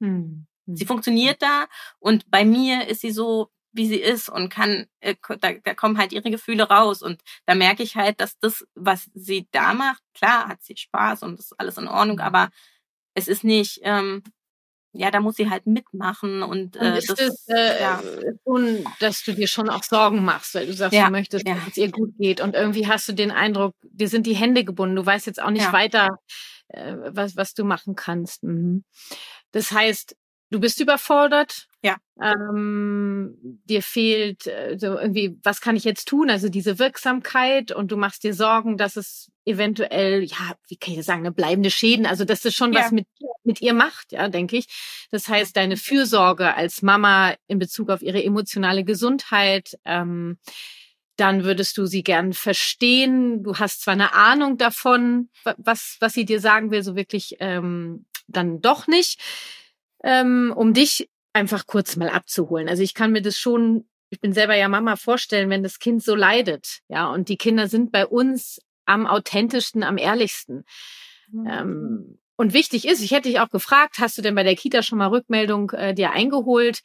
Hm. 0.01 0.45
Sie 0.65 0.81
hm. 0.81 0.87
funktioniert 0.87 1.41
da 1.41 1.67
und 1.99 2.29
bei 2.29 2.45
mir 2.45 2.87
ist 2.87 3.01
sie 3.01 3.11
so, 3.11 3.49
wie 3.75 3.87
sie 3.87 3.99
ist 3.99 4.29
und 4.29 4.49
kann, 4.49 4.87
äh, 5.01 5.15
da, 5.41 5.51
da 5.51 5.73
kommen 5.73 5.97
halt 5.97 6.13
ihre 6.13 6.31
Gefühle 6.31 6.63
raus. 6.63 7.01
Und 7.01 7.21
da 7.45 7.55
merke 7.55 7.83
ich 7.83 7.95
halt, 7.95 8.21
dass 8.21 8.39
das, 8.39 8.65
was 8.73 9.09
sie 9.13 9.47
da 9.51 9.73
macht, 9.73 10.01
klar 10.13 10.47
hat 10.47 10.63
sie 10.63 10.77
Spaß 10.77 11.23
und 11.23 11.39
ist 11.39 11.59
alles 11.59 11.77
in 11.77 11.87
Ordnung, 11.87 12.19
aber 12.19 12.49
es 13.15 13.27
ist 13.27 13.43
nicht, 13.43 13.81
ähm, 13.83 14.23
ja, 14.93 15.11
da 15.11 15.19
muss 15.19 15.35
sie 15.35 15.49
halt 15.49 15.67
mitmachen 15.67 16.41
und, 16.41 16.77
äh, 16.77 16.79
und 16.79 16.93
ist 16.95 17.09
das, 17.09 17.19
es, 17.19 17.47
äh, 17.49 17.81
ja. 17.81 18.01
schon, 18.45 18.85
dass 19.01 19.23
du 19.23 19.33
dir 19.33 19.47
schon 19.47 19.69
auch 19.69 19.83
Sorgen 19.83 20.23
machst, 20.23 20.55
weil 20.55 20.67
du 20.67 20.73
sagst, 20.73 20.93
ja, 20.93 21.07
du 21.07 21.11
möchtest, 21.11 21.45
ja. 21.45 21.55
dass 21.55 21.67
es 21.67 21.77
ihr 21.77 21.91
gut 21.91 22.17
geht 22.17 22.39
und 22.39 22.55
irgendwie 22.55 22.87
hast 22.87 23.09
du 23.09 23.13
den 23.13 23.31
Eindruck, 23.31 23.75
dir 23.83 24.07
sind 24.07 24.25
die 24.25 24.35
Hände 24.35 24.63
gebunden, 24.63 24.95
du 24.95 25.05
weißt 25.05 25.25
jetzt 25.27 25.41
auch 25.41 25.49
nicht 25.49 25.73
weiter, 25.73 26.17
äh, 26.69 26.95
was, 27.09 27.35
was 27.35 27.53
du 27.53 27.65
machen 27.65 27.95
kannst. 27.95 28.43
Mhm. 28.43 28.85
Das 29.51 29.73
heißt, 29.73 30.15
du 30.55 30.61
bist 30.61 30.79
überfordert. 30.79 31.67
Ja. 31.83 31.97
Ähm, 32.21 33.35
dir 33.65 33.83
fehlt 33.83 34.47
äh, 34.47 34.77
so 34.79 34.97
irgendwie, 34.97 35.37
was 35.43 35.59
kann 35.59 35.75
ich 35.75 35.83
jetzt 35.83 36.07
tun? 36.07 36.29
Also 36.29 36.47
diese 36.47 36.79
Wirksamkeit 36.79 37.73
und 37.73 37.91
du 37.91 37.97
machst 37.97 38.23
dir 38.23 38.33
Sorgen, 38.33 38.77
dass 38.77 38.95
es 38.95 39.29
eventuell, 39.43 40.23
ja, 40.23 40.55
wie 40.69 40.77
kann 40.77 40.93
ich 40.93 40.97
das 40.97 41.05
sagen, 41.05 41.19
eine 41.19 41.33
bleibende 41.33 41.69
Schäden, 41.69 42.05
also 42.05 42.23
dass 42.23 42.41
das 42.41 42.55
schon 42.55 42.71
ja. 42.71 42.79
was 42.79 42.91
mit, 42.91 43.05
mit 43.43 43.61
ihr 43.61 43.73
macht, 43.73 44.13
ja, 44.13 44.29
denke 44.29 44.55
ich. 44.57 44.65
Das 45.11 45.27
heißt, 45.27 45.55
deine 45.57 45.75
Fürsorge 45.75 46.55
als 46.55 46.81
Mama 46.81 47.35
in 47.47 47.59
Bezug 47.59 47.89
auf 47.89 48.01
ihre 48.01 48.23
emotionale 48.23 48.85
Gesundheit, 48.85 49.77
ähm, 49.83 50.39
dann 51.17 51.43
würdest 51.43 51.77
du 51.77 51.85
sie 51.85 52.01
gern 52.01 52.33
verstehen. 52.33 53.43
Du 53.43 53.57
hast 53.57 53.81
zwar 53.81 53.93
eine 53.93 54.13
Ahnung 54.13 54.57
davon, 54.57 55.29
was, 55.57 55.97
was 55.99 56.13
sie 56.13 56.25
dir 56.25 56.39
sagen 56.39 56.71
will, 56.71 56.81
so 56.81 56.95
wirklich 56.95 57.35
ähm, 57.39 58.05
dann 58.27 58.61
doch 58.61 58.87
nicht 58.87 59.21
ähm, 60.05 60.53
um 60.55 60.73
dich 60.73 61.09
einfach 61.33 61.65
kurz 61.65 61.97
mal 61.97 62.09
abzuholen. 62.09 62.69
Also 62.69 62.81
ich 62.81 62.93
kann 62.93 63.11
mir 63.11 63.21
das 63.21 63.37
schon, 63.37 63.89
ich 64.09 64.21
bin 64.21 64.31
selber 64.31 64.55
ja 64.55 64.69
Mama 64.69 64.95
vorstellen, 64.95 65.49
wenn 65.49 65.63
das 65.63 65.79
Kind 65.79 66.01
so 66.01 66.15
leidet, 66.15 66.79
ja, 66.87 67.07
und 67.11 67.27
die 67.27 67.37
Kinder 67.37 67.67
sind 67.67 67.91
bei 67.91 68.05
uns 68.05 68.61
am 68.85 69.05
authentischsten, 69.05 69.83
am 69.83 69.97
ehrlichsten. 69.97 70.63
Mhm. 71.29 71.47
Ähm, 71.49 72.19
und 72.37 72.53
wichtig 72.53 72.87
ist, 72.87 73.01
ich 73.01 73.11
hätte 73.11 73.29
dich 73.29 73.39
auch 73.39 73.49
gefragt, 73.49 73.95
hast 73.99 74.17
du 74.17 74.21
denn 74.21 74.35
bei 74.35 74.43
der 74.43 74.55
Kita 74.55 74.83
schon 74.83 74.99
mal 74.99 75.07
Rückmeldung 75.07 75.71
äh, 75.71 75.93
dir 75.93 76.11
eingeholt? 76.11 76.81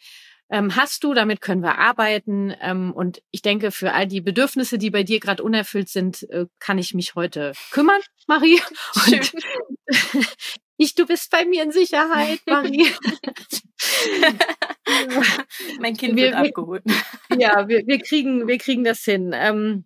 ähm, 0.51 0.75
hast 0.75 1.05
du, 1.05 1.15
damit 1.15 1.41
können 1.41 1.63
wir 1.63 1.79
arbeiten. 1.79 2.53
Ähm, 2.61 2.93
und 2.93 3.23
ich 3.31 3.43
denke, 3.43 3.71
für 3.71 3.93
all 3.93 4.07
die 4.07 4.21
Bedürfnisse, 4.21 4.79
die 4.79 4.91
bei 4.91 5.05
dir 5.05 5.21
gerade 5.21 5.43
unerfüllt 5.43 5.89
sind, 5.89 6.29
äh, 6.31 6.47
kann 6.59 6.79
ich 6.79 6.93
mich 6.93 7.15
heute 7.15 7.53
kümmern, 7.71 8.01
Marie. 8.27 8.61
Und 9.07 9.33
ich, 10.81 10.95
du 10.95 11.05
bist 11.05 11.31
bei 11.31 11.45
mir 11.45 11.63
in 11.63 11.73
Sicherheit, 11.73 12.41
Marie. 12.47 12.87
mein 15.79 15.95
Kind 15.95 16.17
wir, 16.17 16.25
wird 16.25 16.35
abgeholt. 16.35 16.83
ja, 17.39 17.69
wir, 17.69 17.87
wir 17.87 17.99
kriegen, 17.99 18.49
wir 18.49 18.57
kriegen 18.57 18.83
das 18.83 19.05
hin. 19.05 19.33
Ähm, 19.35 19.85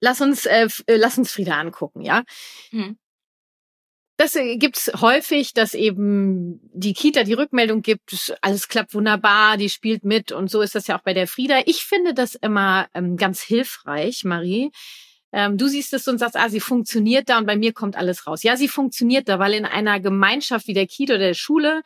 lass 0.00 0.20
uns, 0.20 0.44
äh, 0.44 0.68
äh 0.86 0.96
lass 0.96 1.16
uns 1.16 1.32
Frieda 1.32 1.58
angucken, 1.58 2.02
ja. 2.02 2.22
Hm. 2.68 2.98
Das 4.18 4.36
äh, 4.36 4.58
gibt's 4.58 4.92
häufig, 5.00 5.54
dass 5.54 5.72
eben 5.72 6.60
die 6.74 6.92
Kita 6.92 7.24
die 7.24 7.32
Rückmeldung 7.32 7.80
gibt, 7.80 8.36
alles 8.42 8.68
klappt 8.68 8.92
wunderbar, 8.92 9.56
die 9.56 9.70
spielt 9.70 10.04
mit 10.04 10.32
und 10.32 10.50
so 10.50 10.60
ist 10.60 10.74
das 10.74 10.86
ja 10.86 10.98
auch 10.98 11.02
bei 11.02 11.14
der 11.14 11.26
Frieda. 11.26 11.62
Ich 11.64 11.86
finde 11.86 12.12
das 12.12 12.34
immer 12.34 12.88
ähm, 12.92 13.16
ganz 13.16 13.40
hilfreich, 13.40 14.24
Marie. 14.24 14.70
Ähm, 15.34 15.58
du 15.58 15.66
siehst 15.66 15.92
es 15.92 16.06
und 16.06 16.18
sagst, 16.18 16.36
ah, 16.36 16.48
sie 16.48 16.60
funktioniert 16.60 17.28
da 17.28 17.38
und 17.38 17.46
bei 17.46 17.56
mir 17.56 17.72
kommt 17.72 17.96
alles 17.96 18.26
raus. 18.26 18.44
Ja, 18.44 18.56
sie 18.56 18.68
funktioniert 18.68 19.28
da, 19.28 19.40
weil 19.40 19.52
in 19.54 19.64
einer 19.64 19.98
Gemeinschaft 19.98 20.68
wie 20.68 20.74
der 20.74 20.86
Kita 20.86 21.14
oder 21.14 21.26
der 21.26 21.34
Schule 21.34 21.82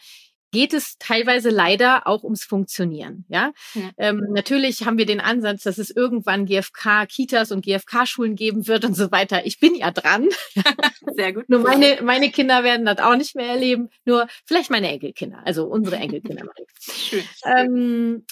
geht 0.51 0.73
es 0.73 0.97
teilweise 0.99 1.51
leider 1.51 2.07
auch 2.07 2.25
ums 2.25 2.45
Funktionieren. 2.45 3.25
Ja, 3.29 3.53
ja. 3.75 3.91
Ähm, 3.99 4.23
natürlich 4.31 4.85
haben 4.85 4.99
wir 4.99 5.07
den 5.07 5.21
Ansatz, 5.21 5.63
dass 5.63 5.79
es 5.79 5.91
irgendwann 5.91 6.47
GFK-Kitas 6.47 7.53
und 7.53 7.65
GFK-Schulen 7.65 8.35
geben 8.35 8.67
wird 8.67 8.85
und 8.85 8.95
so 8.95 9.11
weiter. 9.11 9.47
Ich 9.47 9.61
bin 9.61 9.75
ja 9.75 9.91
dran. 9.91 10.29
Sehr 11.15 11.33
gut. 11.33 11.49
Nur 11.49 11.61
meine, 11.61 11.99
meine 12.03 12.31
Kinder 12.31 12.65
werden 12.65 12.87
das 12.87 12.99
auch 12.99 13.17
nicht 13.17 13.35
mehr 13.35 13.49
erleben. 13.49 13.89
Nur 14.05 14.27
vielleicht 14.45 14.71
meine 14.71 14.89
Enkelkinder, 14.89 15.41
also 15.45 15.67
unsere 15.67 15.97
Enkelkinder. 15.97 16.45
Schön. 16.81 17.25
Ähm, 17.45 18.25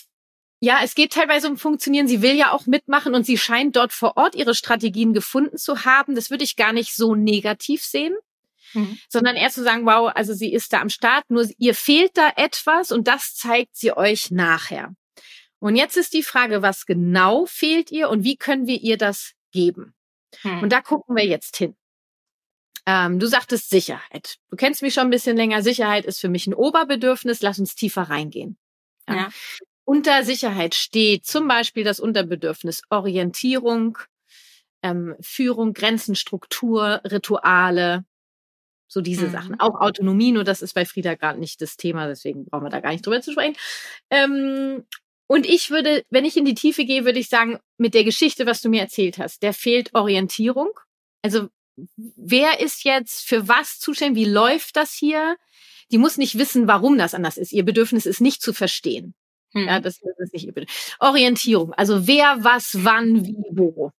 ja, 0.60 0.80
es 0.82 0.94
geht 0.94 1.12
teilweise 1.12 1.48
um 1.48 1.58
Funktionieren. 1.58 2.08
Sie 2.08 2.22
will 2.22 2.34
ja 2.34 2.52
auch 2.52 2.66
mitmachen 2.66 3.14
und 3.14 3.26
sie 3.26 3.38
scheint 3.38 3.76
dort 3.76 3.92
vor 3.92 4.16
Ort 4.16 4.34
ihre 4.34 4.54
Strategien 4.54 5.12
gefunden 5.12 5.58
zu 5.58 5.84
haben. 5.84 6.14
Das 6.14 6.30
würde 6.30 6.44
ich 6.44 6.56
gar 6.56 6.72
nicht 6.72 6.94
so 6.94 7.14
negativ 7.14 7.82
sehen. 7.82 8.14
Mhm. 8.75 8.98
sondern 9.08 9.36
eher 9.36 9.50
zu 9.50 9.62
sagen, 9.62 9.86
wow, 9.86 10.10
also 10.12 10.34
sie 10.34 10.52
ist 10.52 10.72
da 10.72 10.80
am 10.80 10.88
Start, 10.88 11.30
nur 11.30 11.48
ihr 11.56 11.72
fehlt 11.72 12.16
da 12.16 12.32
etwas 12.34 12.90
und 12.90 13.06
das 13.06 13.34
zeigt 13.36 13.76
sie 13.76 13.96
euch 13.96 14.32
nachher. 14.32 14.92
Und 15.60 15.76
jetzt 15.76 15.96
ist 15.96 16.12
die 16.12 16.25
Frage, 16.25 16.62
was 16.62 16.84
genau 16.84 17.46
fehlt 17.46 17.90
ihr 17.90 18.10
und 18.10 18.25
wie 18.25 18.36
können 18.36 18.66
wir 18.66 18.80
ihr 18.80 18.98
das 18.98 19.32
geben? 19.52 19.94
Mhm. 20.42 20.64
Und 20.64 20.72
da 20.72 20.80
gucken 20.80 21.16
wir 21.16 21.25
jetzt 21.25 21.56
hin. 21.56 21.76
Ähm, 22.86 23.18
du 23.18 23.26
sagtest 23.26 23.70
Sicherheit. 23.70 24.36
Du 24.50 24.56
kennst 24.56 24.82
mich 24.82 24.94
schon 24.94 25.08
ein 25.08 25.10
bisschen 25.10 25.36
länger. 25.36 25.62
Sicherheit 25.62 26.04
ist 26.04 26.20
für 26.20 26.28
mich 26.28 26.46
ein 26.46 26.54
Oberbedürfnis. 26.54 27.42
Lass 27.42 27.58
uns 27.58 27.75
tiefer 27.75 28.02
reingehen. 28.02 28.58
Ja. 29.08 29.14
ja. 29.14 29.28
Unter 29.88 30.25
Sicherheit 30.25 30.75
steht 30.75 31.26
zum 31.26 31.47
Beispiel 31.47 31.85
das 31.85 32.00
Unterbedürfnis 32.00 32.83
Orientierung, 32.90 33.99
ähm, 34.83 35.14
Führung, 35.21 35.75
Grenzen, 35.75 36.16
Struktur, 36.16 37.00
Rituale, 37.05 38.05
so 38.88 39.00
diese 39.00 39.28
mhm. 39.28 39.33
Sachen. 39.33 39.61
Auch 39.61 39.81
Autonomie, 39.81 40.33
nur 40.33 40.43
das 40.43 40.61
ist 40.61 40.75
bei 40.75 40.85
Frieda 40.85 41.14
gerade 41.14 41.38
nicht 41.38 41.62
das 41.62 41.76
Thema, 41.76 42.09
deswegen 42.09 42.47
brauchen 42.47 42.64
wir 42.64 42.71
da 42.71 42.81
gar 42.81 42.90
nicht 42.90 43.07
drüber 43.07 43.21
zu 43.21 43.31
sprechen. 43.31 43.57
Ähm, 44.11 44.85
und 45.28 45.47
ich 45.47 45.71
würde, 45.71 46.05
wenn 46.11 46.25
ich 46.25 46.37
in 46.37 46.45
die 46.45 46.55
Tiefe 46.55 46.85
gehe, 46.85 47.05
würde 47.05 47.21
ich 47.21 47.28
sagen, 47.28 47.61
mit 47.78 47.95
der 47.95 48.02
Geschichte, 48.02 48.45
was 48.45 48.61
du 48.62 48.69
mir 48.69 48.81
erzählt 48.81 49.19
hast, 49.19 49.45
der 49.45 49.52
fehlt 49.52 49.95
Orientierung. 49.95 50.71
Also 51.23 51.49
wer 51.97 52.59
ist 52.59 52.83
jetzt 52.83 53.25
für 53.25 53.47
was 53.47 53.78
zuständig? 53.78 54.25
Wie 54.25 54.31
läuft 54.31 54.76
das 54.76 54.93
hier? 54.93 55.37
Die 55.93 55.99
muss 55.99 56.16
nicht 56.16 56.38
wissen, 56.38 56.66
warum 56.66 56.99
das 56.99 57.14
anders 57.14 57.37
ist. 57.37 57.52
Ihr 57.52 57.64
Bedürfnis 57.64 58.05
ist 58.05 58.21
nicht 58.21 58.43
zu 58.43 58.52
verstehen. 58.52 59.14
Hm. 59.53 59.67
Ja, 59.67 59.81
das, 59.81 60.00
ist 60.19 60.33
nicht 60.33 60.47
Bedürfnis. 60.47 60.97
Orientierung. 60.99 61.73
Also 61.75 62.07
wer, 62.07 62.38
was, 62.41 62.76
wann, 62.81 63.25
wie, 63.25 63.37
wo. 63.50 63.93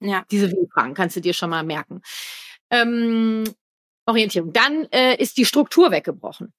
Ja. 0.00 0.24
Diese 0.30 0.50
Wie-Fragen 0.50 0.94
kannst 0.94 1.16
du 1.16 1.20
dir 1.20 1.34
schon 1.34 1.50
mal 1.50 1.62
merken. 1.62 2.02
Ähm, 2.70 3.44
Orientierung. 4.06 4.52
Dann 4.52 4.86
äh, 4.90 5.16
ist 5.16 5.36
die 5.36 5.44
Struktur 5.44 5.90
weggebrochen. 5.90 6.52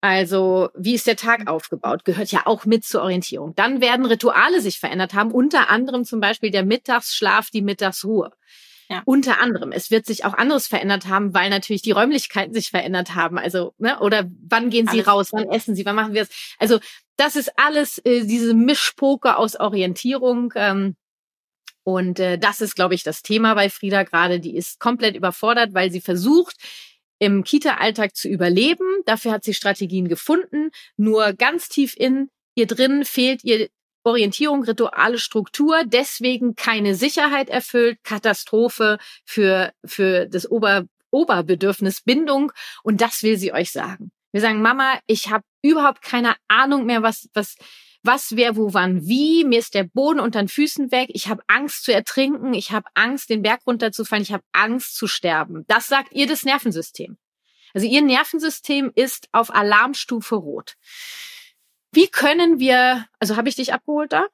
Also 0.00 0.68
wie 0.74 0.94
ist 0.94 1.06
der 1.06 1.16
Tag 1.16 1.40
mhm. 1.40 1.48
aufgebaut? 1.48 2.04
Gehört 2.04 2.30
ja 2.30 2.42
auch 2.44 2.66
mit 2.66 2.84
zur 2.84 3.02
Orientierung. 3.02 3.54
Dann 3.54 3.80
werden 3.80 4.04
Rituale 4.04 4.60
sich 4.60 4.78
verändert 4.78 5.14
haben, 5.14 5.32
unter 5.32 5.70
anderem 5.70 6.04
zum 6.04 6.20
Beispiel 6.20 6.50
der 6.50 6.62
Mittagsschlaf, 6.62 7.48
die 7.48 7.62
Mittagsruhe. 7.62 8.30
Ja. 8.88 9.02
Unter 9.06 9.40
anderem. 9.40 9.72
Es 9.72 9.90
wird 9.90 10.06
sich 10.06 10.24
auch 10.24 10.34
anderes 10.34 10.66
verändert 10.66 11.06
haben, 11.06 11.32
weil 11.34 11.50
natürlich 11.50 11.82
die 11.82 11.92
Räumlichkeiten 11.92 12.52
sich 12.52 12.70
verändert 12.70 13.14
haben. 13.14 13.38
Also, 13.38 13.74
ne, 13.78 13.98
oder 14.00 14.28
wann 14.48 14.70
gehen 14.70 14.86
Sie 14.86 14.98
alles. 14.98 15.08
raus, 15.08 15.28
wann 15.32 15.48
essen 15.48 15.74
Sie, 15.74 15.86
wann 15.86 15.96
machen 15.96 16.14
wir 16.14 16.22
es? 16.22 16.28
Also, 16.58 16.78
das 17.16 17.36
ist 17.36 17.52
alles 17.56 17.98
äh, 17.98 18.24
diese 18.24 18.54
Mischpoke 18.54 19.36
aus 19.36 19.56
Orientierung. 19.58 20.52
Ähm, 20.56 20.96
und 21.84 22.18
äh, 22.18 22.38
das 22.38 22.60
ist, 22.60 22.74
glaube 22.74 22.94
ich, 22.94 23.02
das 23.02 23.22
Thema 23.22 23.54
bei 23.54 23.70
Frieda 23.70 24.02
gerade. 24.02 24.40
Die 24.40 24.56
ist 24.56 24.80
komplett 24.80 25.16
überfordert, 25.16 25.74
weil 25.74 25.90
sie 25.90 26.00
versucht, 26.00 26.56
im 27.18 27.44
Kita-Alltag 27.44 28.16
zu 28.16 28.28
überleben. 28.28 28.86
Dafür 29.06 29.32
hat 29.32 29.44
sie 29.44 29.54
Strategien 29.54 30.08
gefunden. 30.08 30.70
Nur 30.96 31.32
ganz 31.34 31.68
tief 31.68 31.94
in 31.96 32.30
ihr 32.54 32.66
drin 32.66 33.04
fehlt 33.04 33.44
ihr 33.44 33.68
Orientierung, 34.04 34.62
Rituale, 34.62 35.18
Struktur, 35.18 35.82
deswegen 35.84 36.54
keine 36.54 36.94
Sicherheit 36.94 37.48
erfüllt, 37.48 37.98
Katastrophe 38.04 38.98
für, 39.24 39.72
für 39.84 40.26
das 40.26 40.50
Ober, 40.50 40.84
Oberbedürfnis 41.10 42.02
Bindung. 42.02 42.52
Und 42.82 43.00
das 43.00 43.22
will 43.22 43.38
sie 43.38 43.52
euch 43.52 43.72
sagen. 43.72 44.12
Wir 44.32 44.40
sagen, 44.40 44.62
Mama, 44.62 44.98
ich 45.06 45.30
habe 45.30 45.44
überhaupt 45.62 46.02
keine 46.02 46.34
Ahnung 46.48 46.86
mehr, 46.86 47.02
was, 47.02 47.28
was, 47.34 47.56
was, 48.02 48.36
wer, 48.36 48.56
wo, 48.56 48.74
wann, 48.74 49.06
wie. 49.06 49.44
Mir 49.44 49.60
ist 49.60 49.74
der 49.74 49.84
Boden 49.84 50.20
unter 50.20 50.40
den 50.42 50.48
Füßen 50.48 50.90
weg. 50.90 51.10
Ich 51.12 51.28
habe 51.28 51.42
Angst 51.46 51.84
zu 51.84 51.92
ertrinken. 51.92 52.52
Ich 52.52 52.72
habe 52.72 52.88
Angst, 52.94 53.30
den 53.30 53.42
Berg 53.42 53.60
runterzufallen. 53.66 54.22
Ich 54.22 54.32
habe 54.32 54.44
Angst 54.52 54.96
zu 54.96 55.06
sterben. 55.06 55.64
Das 55.68 55.86
sagt 55.86 56.12
ihr 56.12 56.26
das 56.26 56.44
Nervensystem. 56.44 57.16
Also 57.72 57.86
ihr 57.86 58.02
Nervensystem 58.02 58.92
ist 58.94 59.28
auf 59.32 59.52
Alarmstufe 59.52 60.36
rot. 60.36 60.74
Wie 61.94 62.08
können 62.08 62.58
wir, 62.58 63.06
also 63.18 63.36
habe 63.36 63.48
ich 63.48 63.56
dich 63.56 63.72
abgeholt 63.72 64.12
da? 64.12 64.26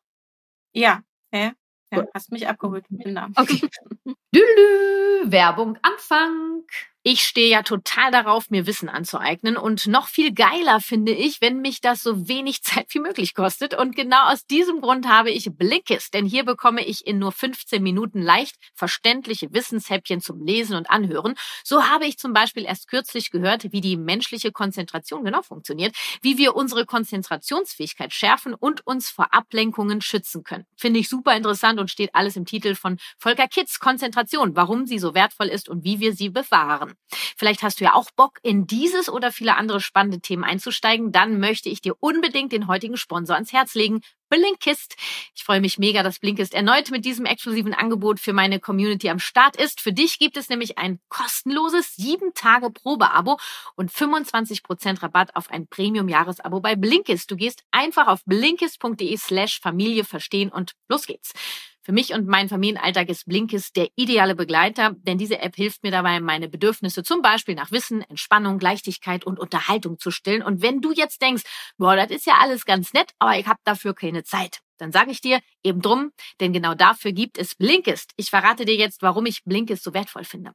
Ja, 0.72 1.02
ja, 1.32 1.52
ja, 1.92 2.06
hast 2.14 2.32
mich 2.32 2.48
abgeholt. 2.48 2.84
Dank. 2.90 3.38
Okay. 3.38 3.60
Dülü. 4.34 5.09
Werbung 5.24 5.78
Anfang. 5.82 6.64
Ich 7.02 7.22
stehe 7.22 7.48
ja 7.48 7.62
total 7.62 8.10
darauf, 8.10 8.50
mir 8.50 8.66
Wissen 8.66 8.90
anzueignen 8.90 9.56
und 9.56 9.86
noch 9.86 10.06
viel 10.06 10.34
geiler 10.34 10.80
finde 10.80 11.12
ich, 11.12 11.40
wenn 11.40 11.62
mich 11.62 11.80
das 11.80 12.02
so 12.02 12.28
wenig 12.28 12.62
Zeit 12.62 12.88
wie 12.90 12.98
möglich 12.98 13.34
kostet. 13.34 13.72
Und 13.72 13.96
genau 13.96 14.30
aus 14.30 14.44
diesem 14.44 14.82
Grund 14.82 15.08
habe 15.08 15.30
ich 15.30 15.48
Blinkist, 15.50 16.12
denn 16.12 16.26
hier 16.26 16.44
bekomme 16.44 16.84
ich 16.84 17.06
in 17.06 17.18
nur 17.18 17.32
15 17.32 17.82
Minuten 17.82 18.20
leicht 18.20 18.56
verständliche 18.74 19.50
Wissenshäppchen 19.50 20.20
zum 20.20 20.44
Lesen 20.44 20.76
und 20.76 20.90
Anhören. 20.90 21.36
So 21.64 21.84
habe 21.84 22.04
ich 22.04 22.18
zum 22.18 22.34
Beispiel 22.34 22.66
erst 22.66 22.86
kürzlich 22.86 23.30
gehört, 23.30 23.72
wie 23.72 23.80
die 23.80 23.96
menschliche 23.96 24.52
Konzentration 24.52 25.24
genau 25.24 25.40
funktioniert, 25.40 25.96
wie 26.20 26.36
wir 26.36 26.54
unsere 26.54 26.84
Konzentrationsfähigkeit 26.84 28.12
schärfen 28.12 28.52
und 28.52 28.86
uns 28.86 29.08
vor 29.08 29.32
Ablenkungen 29.32 30.02
schützen 30.02 30.44
können. 30.44 30.66
Finde 30.76 31.00
ich 31.00 31.08
super 31.08 31.34
interessant 31.34 31.80
und 31.80 31.90
steht 31.90 32.14
alles 32.14 32.36
im 32.36 32.44
Titel 32.44 32.74
von 32.74 32.98
Volker 33.16 33.48
Kitz 33.48 33.78
Konzentration, 33.78 34.54
warum 34.54 34.86
sie 34.86 34.98
so 34.98 35.09
wertvoll 35.14 35.48
ist 35.48 35.68
und 35.68 35.84
wie 35.84 36.00
wir 36.00 36.14
sie 36.14 36.28
bewahren. 36.28 36.94
Vielleicht 37.36 37.62
hast 37.62 37.80
du 37.80 37.84
ja 37.84 37.94
auch 37.94 38.10
Bock, 38.16 38.38
in 38.42 38.66
dieses 38.66 39.08
oder 39.08 39.32
viele 39.32 39.56
andere 39.56 39.80
spannende 39.80 40.20
Themen 40.20 40.44
einzusteigen. 40.44 41.12
Dann 41.12 41.40
möchte 41.40 41.68
ich 41.68 41.80
dir 41.80 41.94
unbedingt 42.00 42.52
den 42.52 42.66
heutigen 42.66 42.96
Sponsor 42.96 43.34
ans 43.34 43.52
Herz 43.52 43.74
legen. 43.74 44.00
Blinkist. 44.30 44.94
Ich 45.34 45.42
freue 45.42 45.60
mich 45.60 45.76
mega, 45.76 46.02
dass 46.02 46.20
Blinkist 46.20 46.54
erneut 46.54 46.90
mit 46.90 47.04
diesem 47.04 47.26
exklusiven 47.26 47.74
Angebot 47.74 48.20
für 48.20 48.32
meine 48.32 48.60
Community 48.60 49.10
am 49.10 49.18
Start 49.18 49.56
ist. 49.56 49.80
Für 49.80 49.92
dich 49.92 50.18
gibt 50.18 50.36
es 50.36 50.48
nämlich 50.48 50.78
ein 50.78 51.00
kostenloses 51.08 51.96
7 51.96 52.32
Tage 52.34 52.70
Probeabo 52.70 53.38
und 53.74 53.90
25% 53.90 55.02
Rabatt 55.02 55.34
auf 55.34 55.50
ein 55.50 55.66
Premium-Jahresabo 55.66 56.60
bei 56.60 56.76
Blinkist. 56.76 57.30
Du 57.30 57.36
gehst 57.36 57.64
einfach 57.72 58.06
auf 58.06 58.24
blinkist.de 58.24 59.16
slash 59.16 59.60
Familie 59.60 60.04
verstehen 60.04 60.50
und 60.50 60.74
los 60.88 61.06
geht's. 61.06 61.32
Für 61.82 61.92
mich 61.92 62.12
und 62.12 62.26
meinen 62.26 62.50
Familienalltag 62.50 63.08
ist 63.08 63.24
Blinkist 63.24 63.74
der 63.74 63.88
ideale 63.96 64.34
Begleiter, 64.34 64.94
denn 64.98 65.16
diese 65.16 65.40
App 65.40 65.56
hilft 65.56 65.82
mir 65.82 65.90
dabei, 65.90 66.20
meine 66.20 66.48
Bedürfnisse 66.48 67.02
zum 67.02 67.22
Beispiel 67.22 67.54
nach 67.54 67.70
Wissen, 67.70 68.02
Entspannung, 68.02 68.60
Leichtigkeit 68.60 69.24
und 69.24 69.38
Unterhaltung 69.38 69.98
zu 69.98 70.10
stillen. 70.10 70.42
Und 70.42 70.60
wenn 70.60 70.82
du 70.82 70.92
jetzt 70.92 71.22
denkst, 71.22 71.42
boah, 71.78 71.96
das 71.96 72.10
ist 72.10 72.26
ja 72.26 72.34
alles 72.38 72.66
ganz 72.66 72.92
nett, 72.92 73.12
aber 73.18 73.38
ich 73.38 73.46
habe 73.46 73.60
dafür 73.64 73.94
keine 73.94 74.24
Zeit, 74.24 74.60
dann 74.76 74.92
sage 74.92 75.10
ich 75.10 75.22
dir 75.22 75.40
eben 75.62 75.80
drum, 75.80 76.12
denn 76.40 76.52
genau 76.52 76.74
dafür 76.74 77.12
gibt 77.12 77.38
es 77.38 77.54
Blinkist. 77.54 78.12
Ich 78.16 78.28
verrate 78.28 78.66
dir 78.66 78.76
jetzt, 78.76 79.00
warum 79.00 79.24
ich 79.24 79.42
Blinkist 79.44 79.82
so 79.82 79.94
wertvoll 79.94 80.24
finde. 80.24 80.52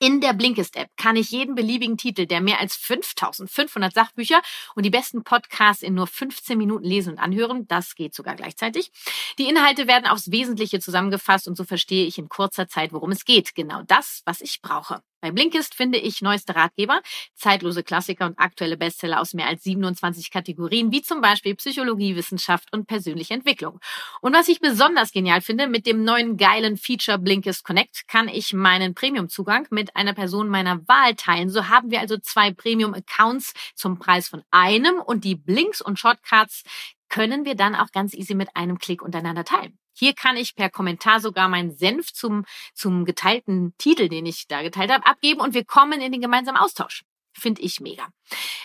In 0.00 0.20
der 0.20 0.32
Blinkist-App 0.32 0.90
kann 0.96 1.16
ich 1.16 1.32
jeden 1.32 1.56
beliebigen 1.56 1.96
Titel 1.96 2.26
der 2.26 2.40
mehr 2.40 2.60
als 2.60 2.76
5500 2.76 3.92
Sachbücher 3.92 4.40
und 4.76 4.84
die 4.84 4.90
besten 4.90 5.24
Podcasts 5.24 5.82
in 5.82 5.94
nur 5.94 6.06
15 6.06 6.56
Minuten 6.56 6.84
lesen 6.84 7.14
und 7.14 7.18
anhören. 7.18 7.66
Das 7.66 7.96
geht 7.96 8.14
sogar 8.14 8.36
gleichzeitig. 8.36 8.92
Die 9.38 9.48
Inhalte 9.48 9.88
werden 9.88 10.06
aufs 10.06 10.30
Wesentliche 10.30 10.78
zusammengefasst 10.78 11.48
und 11.48 11.56
so 11.56 11.64
verstehe 11.64 12.06
ich 12.06 12.16
in 12.16 12.28
kurzer 12.28 12.68
Zeit, 12.68 12.92
worum 12.92 13.10
es 13.10 13.24
geht. 13.24 13.56
Genau 13.56 13.82
das, 13.88 14.22
was 14.24 14.40
ich 14.40 14.62
brauche. 14.62 15.02
Bei 15.20 15.32
Blinkist 15.32 15.74
finde 15.74 15.98
ich 15.98 16.22
neueste 16.22 16.54
Ratgeber, 16.54 17.00
zeitlose 17.34 17.82
Klassiker 17.82 18.26
und 18.26 18.38
aktuelle 18.38 18.76
Bestseller 18.76 19.20
aus 19.20 19.34
mehr 19.34 19.48
als 19.48 19.64
27 19.64 20.30
Kategorien, 20.30 20.92
wie 20.92 21.02
zum 21.02 21.20
Beispiel 21.20 21.56
Psychologie, 21.56 22.14
Wissenschaft 22.14 22.72
und 22.72 22.86
persönliche 22.86 23.34
Entwicklung. 23.34 23.80
Und 24.20 24.32
was 24.32 24.46
ich 24.46 24.60
besonders 24.60 25.10
genial 25.10 25.40
finde, 25.40 25.66
mit 25.66 25.86
dem 25.86 26.04
neuen 26.04 26.36
geilen 26.36 26.76
Feature 26.76 27.18
Blinkist 27.18 27.64
Connect 27.64 28.06
kann 28.06 28.28
ich 28.28 28.52
meinen 28.52 28.94
Premium-Zugang 28.94 29.66
mit 29.70 29.96
einer 29.96 30.14
Person 30.14 30.48
meiner 30.48 30.86
Wahl 30.86 31.16
teilen. 31.16 31.50
So 31.50 31.68
haben 31.68 31.90
wir 31.90 31.98
also 31.98 32.16
zwei 32.18 32.52
Premium-Accounts 32.52 33.54
zum 33.74 33.98
Preis 33.98 34.28
von 34.28 34.42
einem 34.52 35.00
und 35.00 35.24
die 35.24 35.34
Blinks 35.34 35.80
und 35.80 35.98
Shortcuts 35.98 36.62
können 37.08 37.44
wir 37.44 37.54
dann 37.54 37.74
auch 37.74 37.90
ganz 37.92 38.14
easy 38.14 38.34
mit 38.34 38.54
einem 38.54 38.78
Klick 38.78 39.02
untereinander 39.02 39.44
teilen. 39.44 39.78
Hier 39.92 40.14
kann 40.14 40.36
ich 40.36 40.54
per 40.54 40.70
Kommentar 40.70 41.20
sogar 41.20 41.48
meinen 41.48 41.72
Senf 41.72 42.12
zum, 42.12 42.44
zum 42.74 43.04
geteilten 43.04 43.74
Titel, 43.78 44.08
den 44.08 44.26
ich 44.26 44.46
da 44.46 44.62
geteilt 44.62 44.92
habe, 44.92 45.06
abgeben 45.06 45.40
und 45.40 45.54
wir 45.54 45.64
kommen 45.64 46.00
in 46.00 46.12
den 46.12 46.20
gemeinsamen 46.20 46.58
Austausch. 46.58 47.02
Finde 47.32 47.62
ich 47.62 47.80
mega. 47.80 48.08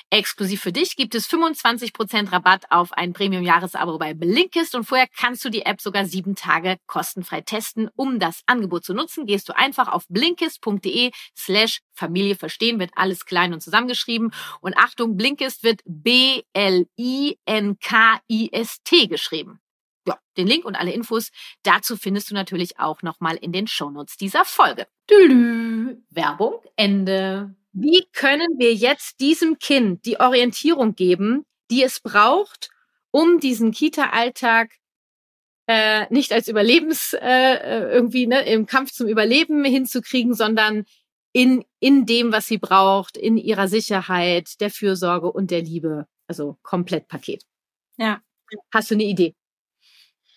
Exklusiv 0.10 0.62
für 0.62 0.72
dich 0.72 0.96
gibt 0.96 1.16
es 1.16 1.28
25% 1.30 2.32
Rabatt 2.32 2.66
auf 2.70 2.94
ein 2.94 3.14
Premium-Jahresabo 3.14 3.98
bei 3.98 4.14
Blinkist 4.14 4.76
und 4.76 4.84
vorher 4.84 5.08
kannst 5.16 5.44
du 5.46 5.50
die 5.50 5.66
App 5.66 5.82
sogar 5.82 6.06
sieben 6.06 6.36
Tage 6.36 6.78
kostenfrei 6.86 7.42
testen. 7.42 7.90
Um 7.96 8.20
das 8.20 8.42
Angebot 8.46 8.86
zu 8.86 8.94
nutzen, 8.94 9.26
gehst 9.26 9.50
du 9.50 9.56
einfach 9.56 9.88
auf 9.88 10.06
blinkist.de 10.10 11.12
slash 11.36 11.80
Familie 11.94 12.36
verstehen, 12.36 12.80
wird 12.80 12.92
alles 12.96 13.26
klein 13.26 13.54
und 13.54 13.62
zusammengeschrieben. 13.62 14.32
Und 14.62 14.78
Achtung, 14.78 15.18
Blinkist 15.18 15.64
wird 15.64 15.82
B-L-I-N-K-I-S-T 15.86 16.88
geschrieben. 19.08 19.60
Ja, 20.06 20.20
den 20.38 20.48
Link 20.48 20.66
und 20.66 20.76
alle 20.76 20.92
Infos 20.92 21.30
dazu 21.64 21.96
findest 21.96 22.30
du 22.30 22.36
natürlich 22.36 22.78
auch 22.78 23.02
nochmal 23.04 23.38
in 23.38 23.54
den 23.54 23.68
Shownotes 23.68 24.18
dieser 24.18 24.44
Folge. 24.46 24.88
Tülü. 25.08 26.04
Werbung, 26.10 26.62
Ende. 26.76 27.56
Wie 27.74 28.06
können 28.14 28.60
wir 28.60 28.74
jetzt 28.74 29.20
diesem 29.20 29.58
Kind 29.58 30.06
die 30.06 30.20
Orientierung 30.20 30.96
geben, 30.96 31.46
die 31.72 31.84
es 31.84 32.00
braucht, 32.00 32.70
um 33.12 33.40
diesen 33.40 33.72
Kita-Alltag 33.72 34.74
äh, 35.68 36.06
nicht 36.14 36.32
als 36.34 36.48
Überlebens 36.48 37.14
äh, 37.14 37.56
äh 37.56 37.92
irgendwie 37.92 38.28
ne, 38.28 38.42
im 38.46 38.66
Kampf 38.66 38.92
zum 38.92 39.08
Überleben 39.08 39.66
hinzukriegen, 39.66 40.34
sondern 40.34 40.86
in 41.32 41.66
in 41.80 42.06
dem, 42.06 42.32
was 42.32 42.48
sie 42.48 42.58
braucht, 42.58 43.18
in 43.18 43.38
ihrer 43.38 43.68
Sicherheit, 43.68 44.60
der 44.62 44.70
Fürsorge 44.70 45.32
und 45.32 45.52
der 45.52 45.62
Liebe, 45.62 46.08
also 46.28 46.58
komplett 46.62 47.08
Paket. 47.08 47.44
Ja. 47.98 48.22
Hast 48.72 48.92
du 48.92 48.96
eine 48.96 49.04
Idee? 49.04 49.36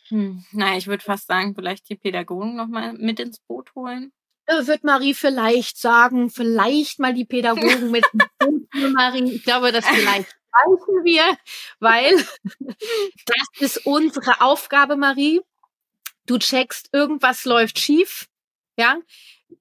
Hm, 0.08 0.44
na, 0.52 0.76
ich 0.76 0.86
würde 0.86 1.02
fast 1.04 1.26
sagen, 1.26 1.54
vielleicht 1.54 1.88
die 1.88 1.96
Pädagogen 1.96 2.56
nochmal 2.56 2.92
mit 2.94 3.20
ins 3.20 3.40
Boot 3.40 3.74
holen. 3.74 4.12
Wird 4.46 4.84
Marie 4.84 5.14
vielleicht 5.14 5.76
sagen, 5.76 6.30
vielleicht 6.30 6.98
mal 7.00 7.12
die 7.12 7.24
Pädagogen 7.24 7.90
mit 7.90 8.04
Marie. 8.94 9.32
Ich 9.32 9.44
glaube, 9.44 9.72
das 9.72 9.86
vielleicht 9.86 10.36
reichen 10.52 11.04
wir, 11.04 11.36
weil 11.80 12.14
das 13.26 13.60
ist 13.60 13.86
unsere 13.86 14.40
Aufgabe, 14.40 14.96
Marie. 14.96 15.40
Du 16.26 16.38
checkst, 16.38 16.88
irgendwas 16.92 17.44
läuft 17.44 17.78
schief, 17.78 18.26
ja, 18.76 18.98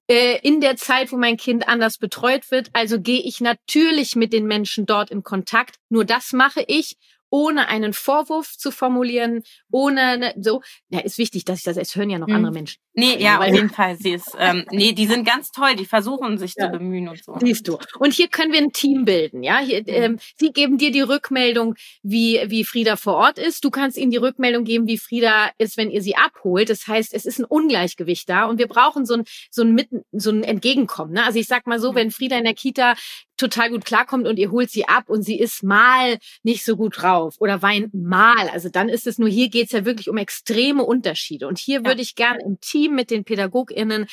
äh, 0.08 0.38
in 0.42 0.60
der 0.60 0.76
Zeit, 0.76 1.12
wo 1.12 1.16
mein 1.16 1.36
Kind 1.36 1.68
anders 1.68 1.98
betreut 1.98 2.50
wird. 2.50 2.70
Also 2.72 3.00
gehe 3.00 3.20
ich 3.20 3.40
natürlich 3.40 4.16
mit 4.16 4.32
den 4.32 4.46
Menschen 4.46 4.86
dort 4.86 5.10
in 5.10 5.22
Kontakt. 5.22 5.76
Nur 5.88 6.04
das 6.04 6.32
mache 6.32 6.64
ich 6.66 6.96
ohne 7.30 7.68
einen 7.68 7.92
Vorwurf 7.92 8.56
zu 8.56 8.70
formulieren, 8.70 9.42
ohne 9.70 10.18
ne, 10.18 10.34
so. 10.40 10.62
Ja, 10.88 11.00
ist 11.00 11.18
wichtig, 11.18 11.44
dass 11.44 11.58
ich 11.58 11.64
das. 11.64 11.76
Es 11.76 11.96
hören 11.96 12.10
ja 12.10 12.18
noch 12.18 12.28
mhm. 12.28 12.36
andere 12.36 12.52
Menschen. 12.52 12.80
Nee, 12.98 13.18
ja, 13.18 13.40
auf 13.40 13.46
jeden 13.46 13.68
Fall. 13.68 13.96
Sie 13.96 14.12
ist, 14.12 14.34
ähm, 14.38 14.64
nee, 14.70 14.92
die 14.92 15.06
sind 15.06 15.26
ganz 15.26 15.50
toll. 15.50 15.76
Die 15.76 15.84
versuchen 15.84 16.38
sich 16.38 16.54
ja. 16.56 16.64
zu 16.64 16.78
bemühen 16.78 17.08
und 17.08 17.22
so. 17.22 17.36
Siehst 17.38 17.68
du. 17.68 17.78
Und 17.98 18.14
hier 18.14 18.28
können 18.28 18.52
wir 18.52 18.60
ein 18.60 18.72
Team 18.72 19.04
bilden. 19.04 19.42
Ja, 19.42 19.58
hier, 19.58 19.80
mhm. 19.80 19.86
ähm, 19.88 20.18
sie 20.36 20.50
geben 20.50 20.78
dir 20.78 20.90
die 20.90 21.02
Rückmeldung, 21.02 21.74
wie 22.02 22.40
wie 22.46 22.64
Frieda 22.64 22.96
vor 22.96 23.14
Ort 23.14 23.38
ist. 23.38 23.64
Du 23.64 23.70
kannst 23.70 23.98
ihnen 23.98 24.10
die 24.10 24.16
Rückmeldung 24.16 24.64
geben, 24.64 24.86
wie 24.86 24.96
Frieda 24.96 25.50
ist, 25.58 25.76
wenn 25.76 25.90
ihr 25.90 26.00
sie 26.00 26.16
abholt. 26.16 26.70
Das 26.70 26.86
heißt, 26.86 27.12
es 27.12 27.26
ist 27.26 27.38
ein 27.38 27.44
Ungleichgewicht 27.44 28.28
da 28.30 28.46
und 28.46 28.58
wir 28.58 28.66
brauchen 28.66 29.04
so 29.04 29.14
ein 29.14 29.24
so 29.50 29.62
ein 29.62 29.74
Mitten, 29.74 30.02
so 30.12 30.30
ein 30.30 30.42
Entgegenkommen. 30.42 31.12
Ne? 31.12 31.24
Also 31.24 31.38
ich 31.38 31.48
sag 31.48 31.66
mal 31.66 31.78
so, 31.78 31.94
wenn 31.94 32.10
Frieda 32.10 32.38
in 32.38 32.44
der 32.44 32.54
Kita 32.54 32.94
total 33.36 33.70
gut 33.70 33.84
klarkommt 33.84 34.26
und 34.26 34.38
ihr 34.38 34.50
holt 34.50 34.70
sie 34.70 34.88
ab 34.88 35.04
und 35.08 35.22
sie 35.22 35.38
ist 35.38 35.62
mal 35.62 36.18
nicht 36.42 36.64
so 36.64 36.76
gut 36.76 37.02
drauf 37.02 37.36
oder 37.38 37.62
weint 37.62 37.92
mal. 37.92 38.48
Also 38.48 38.68
dann 38.68 38.88
ist 38.88 39.06
es 39.06 39.18
nur, 39.18 39.28
hier 39.28 39.50
geht's 39.50 39.72
ja 39.72 39.84
wirklich 39.84 40.08
um 40.08 40.16
extreme 40.16 40.82
Unterschiede. 40.82 41.46
Und 41.46 41.58
hier 41.58 41.80
ja. 41.80 41.84
würde 41.84 42.00
ich 42.00 42.14
gerne 42.14 42.40
im 42.44 42.58
Team 42.60 42.85
mit 42.94 43.10
den 43.10 43.24
PädagogInnen 43.24 44.06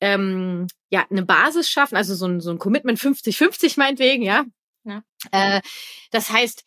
ähm, 0.00 0.66
ja 0.90 1.06
eine 1.10 1.24
Basis 1.24 1.68
schaffen, 1.68 1.96
also 1.96 2.14
so 2.14 2.26
ein, 2.26 2.40
so 2.40 2.50
ein 2.50 2.58
Commitment 2.58 2.98
50-50 2.98 3.78
meinetwegen, 3.78 4.22
ja. 4.22 4.44
ja. 4.84 5.02
Äh, 5.30 5.60
das 6.10 6.30
heißt, 6.30 6.64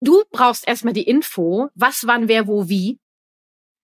du 0.00 0.22
brauchst 0.30 0.66
erstmal 0.66 0.94
die 0.94 1.08
Info, 1.08 1.68
was, 1.74 2.06
wann, 2.06 2.28
wer, 2.28 2.46
wo, 2.46 2.68
wie. 2.68 2.98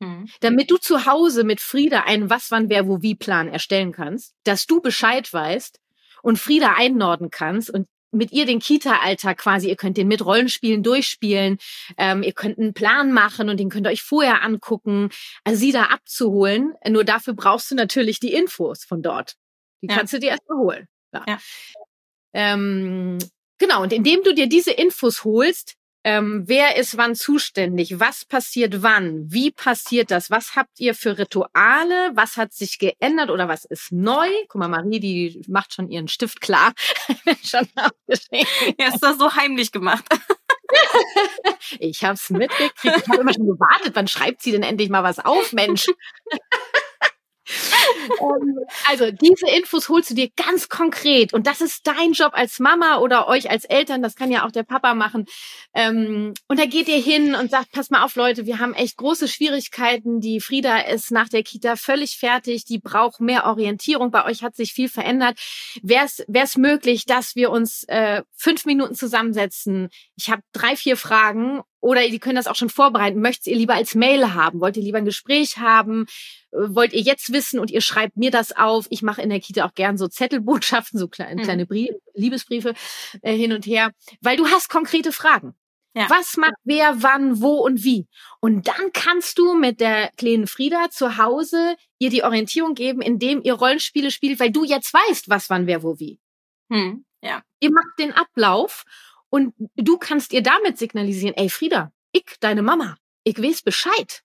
Mhm. 0.00 0.28
Damit 0.40 0.70
du 0.70 0.76
zu 0.76 1.06
Hause 1.06 1.44
mit 1.44 1.60
Frieda 1.60 2.00
einen 2.00 2.30
Was, 2.30 2.50
wann, 2.50 2.68
wer, 2.68 2.86
wo, 2.86 3.02
wie 3.02 3.14
Plan 3.14 3.48
erstellen 3.48 3.92
kannst, 3.92 4.34
dass 4.44 4.66
du 4.66 4.80
Bescheid 4.80 5.32
weißt, 5.32 5.80
und 6.24 6.38
Frieda 6.38 6.74
einnorden 6.76 7.28
kannst 7.30 7.68
und 7.68 7.86
mit 8.14 8.32
ihr 8.32 8.46
den 8.46 8.60
Kita-Alltag 8.60 9.38
quasi, 9.38 9.68
ihr 9.68 9.76
könnt 9.76 9.96
den 9.96 10.08
mit 10.08 10.24
Rollenspielen 10.24 10.82
durchspielen, 10.82 11.58
ähm, 11.96 12.22
ihr 12.22 12.32
könnt 12.32 12.58
einen 12.58 12.74
Plan 12.74 13.12
machen 13.12 13.48
und 13.48 13.58
den 13.58 13.70
könnt 13.70 13.86
ihr 13.86 13.90
euch 13.90 14.02
vorher 14.02 14.42
angucken, 14.42 15.10
also 15.44 15.58
sie 15.58 15.72
da 15.72 15.84
abzuholen. 15.84 16.74
Nur 16.88 17.04
dafür 17.04 17.34
brauchst 17.34 17.70
du 17.70 17.74
natürlich 17.74 18.20
die 18.20 18.32
Infos 18.32 18.84
von 18.84 19.02
dort. 19.02 19.34
Die 19.82 19.88
ja. 19.88 19.96
kannst 19.96 20.12
du 20.12 20.18
dir 20.18 20.30
erstmal 20.30 20.58
holen. 20.58 20.88
Ja. 21.12 21.24
ja. 21.26 21.38
Ähm, 22.32 23.18
genau, 23.58 23.82
und 23.82 23.92
indem 23.92 24.22
du 24.22 24.34
dir 24.34 24.48
diese 24.48 24.72
Infos 24.72 25.24
holst, 25.24 25.76
ähm, 26.04 26.44
wer 26.46 26.76
ist 26.76 26.98
wann 26.98 27.14
zuständig? 27.14 27.98
Was 27.98 28.26
passiert 28.26 28.82
wann? 28.82 29.24
Wie 29.32 29.50
passiert 29.50 30.10
das? 30.10 30.30
Was 30.30 30.54
habt 30.54 30.78
ihr 30.78 30.94
für 30.94 31.16
Rituale? 31.18 32.10
Was 32.14 32.36
hat 32.36 32.52
sich 32.52 32.78
geändert 32.78 33.30
oder 33.30 33.48
was 33.48 33.64
ist 33.64 33.90
neu? 33.90 34.28
Guck 34.48 34.60
mal, 34.60 34.68
Marie, 34.68 35.00
die 35.00 35.42
macht 35.48 35.72
schon 35.72 35.88
ihren 35.88 36.08
Stift 36.08 36.42
klar. 36.42 36.74
schon 37.42 37.66
ja, 38.78 38.88
ist 38.88 39.02
das 39.02 39.16
so 39.18 39.34
heimlich 39.34 39.72
gemacht. 39.72 40.04
ich 41.78 42.04
hab's 42.04 42.30
mitgekriegt. 42.30 43.02
Ich 43.04 43.08
habe 43.08 43.22
immer 43.22 43.32
schon 43.32 43.46
gewartet, 43.46 43.94
wann 43.94 44.08
schreibt 44.08 44.42
sie 44.42 44.52
denn 44.52 44.62
endlich 44.62 44.90
mal 44.90 45.02
was 45.02 45.18
auf, 45.18 45.52
Mensch? 45.52 45.86
Ähm, 48.20 48.58
also 48.88 49.10
diese 49.10 49.48
Infos 49.48 49.88
holst 49.88 50.10
du 50.10 50.14
dir 50.14 50.28
ganz 50.36 50.68
konkret 50.68 51.32
und 51.32 51.46
das 51.46 51.60
ist 51.60 51.86
dein 51.86 52.12
Job 52.12 52.32
als 52.34 52.58
Mama 52.58 52.98
oder 52.98 53.28
euch 53.28 53.50
als 53.50 53.64
Eltern, 53.64 54.02
das 54.02 54.14
kann 54.14 54.30
ja 54.30 54.46
auch 54.46 54.50
der 54.50 54.62
Papa 54.62 54.94
machen. 54.94 55.26
Ähm, 55.74 56.34
und 56.48 56.58
da 56.58 56.66
geht 56.66 56.88
ihr 56.88 56.98
hin 56.98 57.34
und 57.34 57.50
sagt, 57.50 57.72
pass 57.72 57.90
mal 57.90 58.04
auf 58.04 58.16
Leute, 58.16 58.46
wir 58.46 58.58
haben 58.58 58.74
echt 58.74 58.96
große 58.96 59.28
Schwierigkeiten. 59.28 60.20
Die 60.20 60.40
Frieda 60.40 60.80
ist 60.80 61.10
nach 61.10 61.28
der 61.28 61.42
Kita 61.42 61.76
völlig 61.76 62.18
fertig, 62.18 62.64
die 62.64 62.78
braucht 62.78 63.20
mehr 63.20 63.46
Orientierung. 63.46 64.10
Bei 64.10 64.24
euch 64.24 64.42
hat 64.42 64.56
sich 64.56 64.72
viel 64.72 64.88
verändert. 64.88 65.38
Wäre 65.82 66.06
es 66.06 66.56
möglich, 66.56 67.06
dass 67.06 67.34
wir 67.34 67.50
uns 67.50 67.84
äh, 67.88 68.22
fünf 68.36 68.64
Minuten 68.64 68.94
zusammensetzen? 68.94 69.88
Ich 70.16 70.30
habe 70.30 70.42
drei, 70.52 70.76
vier 70.76 70.96
Fragen 70.96 71.62
oder 71.84 72.08
die 72.08 72.18
können 72.18 72.36
das 72.36 72.46
auch 72.46 72.54
schon 72.54 72.70
vorbereiten. 72.70 73.20
Möchtet 73.20 73.48
ihr 73.48 73.56
lieber 73.56 73.74
als 73.74 73.94
Mail 73.94 74.32
haben? 74.32 74.60
Wollt 74.60 74.78
ihr 74.78 74.82
lieber 74.82 74.96
ein 74.96 75.04
Gespräch 75.04 75.58
haben? 75.58 76.06
Äh, 76.50 76.74
wollt 76.74 76.94
ihr 76.94 77.02
jetzt 77.02 77.30
wissen 77.30 77.60
und 77.60 77.70
ihr 77.70 77.82
schreibt 77.82 78.16
mir 78.16 78.30
das 78.30 78.56
auf? 78.56 78.86
Ich 78.88 79.02
mache 79.02 79.20
in 79.20 79.28
der 79.28 79.40
Kita 79.40 79.66
auch 79.66 79.74
gern 79.74 79.98
so 79.98 80.08
Zettelbotschaften, 80.08 80.98
so 80.98 81.08
kleine, 81.08 81.42
mhm. 81.42 81.44
kleine 81.44 81.66
Brie 81.66 81.92
Liebesbriefe 82.14 82.72
äh, 83.20 83.36
hin 83.36 83.52
und 83.52 83.66
her, 83.66 83.92
weil 84.22 84.38
du 84.38 84.46
hast 84.46 84.70
konkrete 84.70 85.12
Fragen. 85.12 85.54
Ja. 85.94 86.08
Was 86.08 86.38
macht 86.38 86.54
wer, 86.64 87.02
wann, 87.02 87.42
wo 87.42 87.58
und 87.58 87.84
wie? 87.84 88.08
Und 88.40 88.66
dann 88.66 88.92
kannst 88.94 89.38
du 89.38 89.54
mit 89.54 89.78
der 89.78 90.10
kleinen 90.16 90.46
Frieda 90.46 90.88
zu 90.90 91.18
Hause 91.18 91.76
ihr 91.98 92.08
die 92.08 92.24
Orientierung 92.24 92.74
geben, 92.74 93.02
indem 93.02 93.42
ihr 93.42 93.54
Rollenspiele 93.54 94.10
spielt, 94.10 94.40
weil 94.40 94.50
du 94.50 94.64
jetzt 94.64 94.92
weißt, 94.92 95.28
was, 95.28 95.50
wann, 95.50 95.66
wer, 95.66 95.82
wo, 95.82 95.98
wie. 95.98 96.18
Hm. 96.72 97.04
Ja. 97.20 97.42
Ihr 97.60 97.70
macht 97.70 97.98
den 97.98 98.12
Ablauf 98.12 98.84
und 99.34 99.52
du 99.74 99.98
kannst 99.98 100.32
ihr 100.32 100.44
damit 100.44 100.78
signalisieren, 100.78 101.34
ey 101.34 101.50
Frieda, 101.50 101.90
ich, 102.12 102.24
deine 102.38 102.62
Mama, 102.62 102.96
ich 103.24 103.36
weiß 103.36 103.62
Bescheid. 103.62 104.22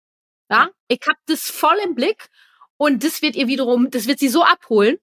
Ja, 0.52 0.70
ich 0.88 1.00
hab 1.08 1.18
das 1.26 1.50
voll 1.50 1.78
im 1.84 1.96
Blick 1.96 2.30
und 2.78 3.04
das 3.04 3.24
wird 3.24 3.36
ihr 3.36 3.48
wiederum, 3.48 3.90
das 3.90 4.06
wird 4.06 4.20
sie 4.20 4.30
so 4.30 4.44
abholen. 4.44 5.00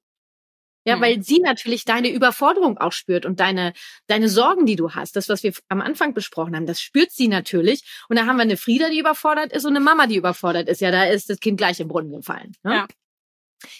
Ja, 0.85 0.95
mhm. 0.95 1.01
weil 1.01 1.23
sie 1.25 1.41
natürlich 1.41 1.85
deine 1.85 2.11
Überforderung 2.11 2.79
auch 2.79 2.93
spürt 2.93 3.27
und 3.27 3.41
deine, 3.41 3.73
deine 4.07 4.29
Sorgen, 4.29 4.65
die 4.65 4.77
du 4.77 4.93
hast. 4.93 5.17
Das, 5.17 5.29
was 5.29 5.43
wir 5.43 5.53
am 5.69 5.81
Anfang 5.81 6.15
besprochen 6.15 6.55
haben, 6.55 6.67
das 6.67 6.81
spürt 6.81 7.11
sie 7.11 7.27
natürlich. 7.27 7.83
Und 8.09 8.15
da 8.15 8.27
haben 8.27 8.37
wir 8.37 8.43
eine 8.43 8.57
Frieda, 8.57 8.89
die 8.89 9.01
überfordert 9.01 9.51
ist 9.51 9.65
und 9.65 9.75
eine 9.75 9.85
Mama, 9.85 10.07
die 10.07 10.15
überfordert 10.15 10.69
ist. 10.69 10.81
Ja, 10.81 10.93
da 10.93 11.07
ist 11.07 11.29
das 11.29 11.41
Kind 11.41 11.59
gleich 11.59 11.81
im 11.81 11.89
Brunnen 11.89 12.13
gefallen. 12.13 12.53
Ne? 12.63 12.75
Ja. 12.75 12.89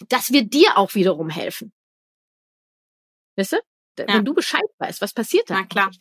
Das 0.09 0.33
wird 0.33 0.53
dir 0.53 0.77
auch 0.77 0.93
wiederum 0.93 1.29
helfen. 1.29 1.71
Weißt 3.37 3.53
du? 3.53 3.57
Wenn 3.95 4.09
ja. 4.09 4.21
du 4.21 4.33
Bescheid 4.33 4.65
weißt, 4.79 5.01
was 5.01 5.13
passiert 5.13 5.49
da? 5.49 5.61
Na 5.61 5.65
klar. 5.65 5.91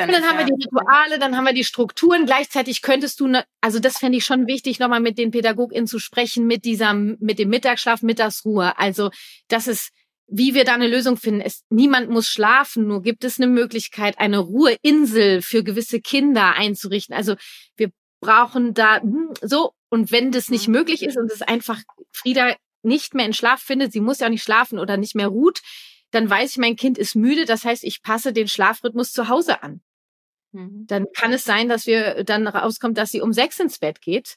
Dann 0.00 0.08
und 0.08 0.14
dann 0.14 0.24
haben 0.24 0.38
wir 0.38 0.46
die 0.46 0.64
Rituale, 0.64 1.18
dann 1.18 1.36
haben 1.36 1.44
wir 1.44 1.52
die 1.52 1.64
Strukturen. 1.64 2.24
Gleichzeitig 2.24 2.80
könntest 2.80 3.20
du, 3.20 3.26
ne, 3.26 3.44
also 3.60 3.78
das 3.78 3.98
fände 3.98 4.16
ich 4.16 4.24
schon 4.24 4.46
wichtig, 4.46 4.78
nochmal 4.78 5.00
mit 5.00 5.18
den 5.18 5.30
PädagogInnen 5.30 5.86
zu 5.86 5.98
sprechen, 5.98 6.46
mit 6.46 6.64
dieser, 6.64 6.94
mit 6.94 7.38
dem 7.38 7.50
Mittagsschlaf, 7.50 8.02
Mittagsruhe. 8.02 8.78
Also, 8.78 9.10
das 9.48 9.66
ist, 9.66 9.90
wie 10.26 10.54
wir 10.54 10.64
da 10.64 10.74
eine 10.74 10.88
Lösung 10.88 11.18
finden. 11.18 11.42
Es, 11.42 11.64
niemand 11.68 12.08
muss 12.08 12.28
schlafen, 12.28 12.86
nur 12.86 13.02
gibt 13.02 13.24
es 13.24 13.38
eine 13.38 13.46
Möglichkeit, 13.46 14.18
eine 14.18 14.38
Ruheinsel 14.38 15.42
für 15.42 15.62
gewisse 15.62 16.00
Kinder 16.00 16.54
einzurichten. 16.54 17.14
Also, 17.14 17.34
wir 17.76 17.90
brauchen 18.20 18.72
da 18.72 19.00
hm, 19.00 19.34
so, 19.42 19.72
und 19.90 20.12
wenn 20.12 20.32
das 20.32 20.48
nicht 20.48 20.68
mhm. 20.68 20.74
möglich 20.74 21.02
ist 21.02 21.18
und 21.18 21.30
es 21.30 21.42
einfach 21.42 21.80
Frieda 22.12 22.56
nicht 22.82 23.14
mehr 23.14 23.26
in 23.26 23.34
Schlaf 23.34 23.60
findet, 23.60 23.92
sie 23.92 24.00
muss 24.00 24.20
ja 24.20 24.28
auch 24.28 24.30
nicht 24.30 24.42
schlafen 24.42 24.78
oder 24.78 24.96
nicht 24.96 25.14
mehr 25.14 25.28
ruht, 25.28 25.60
dann 26.10 26.28
weiß 26.28 26.52
ich, 26.52 26.58
mein 26.58 26.76
Kind 26.76 26.98
ist 26.98 27.14
müde. 27.14 27.44
Das 27.44 27.64
heißt, 27.64 27.84
ich 27.84 28.02
passe 28.02 28.32
den 28.32 28.48
Schlafrhythmus 28.48 29.12
zu 29.12 29.28
Hause 29.28 29.62
an. 29.62 29.80
Mhm. 30.52 30.86
Dann 30.86 31.06
kann 31.14 31.32
es 31.32 31.44
sein, 31.44 31.68
dass 31.68 31.86
wir 31.86 32.24
dann 32.24 32.46
rauskommt, 32.46 32.98
dass 32.98 33.10
sie 33.10 33.20
um 33.20 33.32
sechs 33.32 33.58
ins 33.60 33.78
Bett 33.78 34.00
geht. 34.00 34.36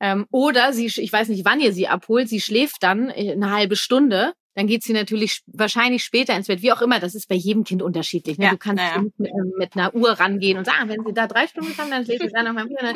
Ähm, 0.00 0.26
oder 0.30 0.72
sie, 0.72 0.86
ich 0.86 1.12
weiß 1.12 1.28
nicht, 1.28 1.44
wann 1.44 1.60
ihr 1.60 1.72
sie 1.72 1.88
abholt, 1.88 2.28
sie 2.28 2.40
schläft 2.40 2.82
dann 2.82 3.10
äh, 3.10 3.32
eine 3.32 3.50
halbe 3.50 3.76
Stunde 3.76 4.32
dann 4.54 4.66
geht 4.66 4.82
sie 4.82 4.92
natürlich 4.92 5.42
wahrscheinlich 5.46 6.04
später 6.04 6.36
ins 6.36 6.46
Bett. 6.46 6.62
Wie 6.62 6.72
auch 6.72 6.82
immer, 6.82 7.00
das 7.00 7.14
ist 7.14 7.28
bei 7.28 7.34
jedem 7.34 7.64
Kind 7.64 7.82
unterschiedlich. 7.82 8.38
Ne? 8.38 8.46
Ja, 8.46 8.50
du 8.50 8.58
kannst 8.58 8.82
ja. 8.82 9.00
mit, 9.00 9.14
ähm, 9.30 9.52
mit, 9.58 9.76
einer 9.76 9.94
Uhr 9.94 10.10
rangehen 10.10 10.58
und 10.58 10.64
sagen, 10.64 10.88
wenn 10.88 11.04
sie 11.04 11.12
da 11.12 11.26
drei 11.26 11.46
Stunden 11.46 11.76
haben, 11.78 11.90
dann 11.90 12.04
schläft 12.04 12.22
sie 12.22 12.30
da 12.32 12.42
noch 12.42 12.52
mal 12.52 12.68
wieder. 12.68 12.94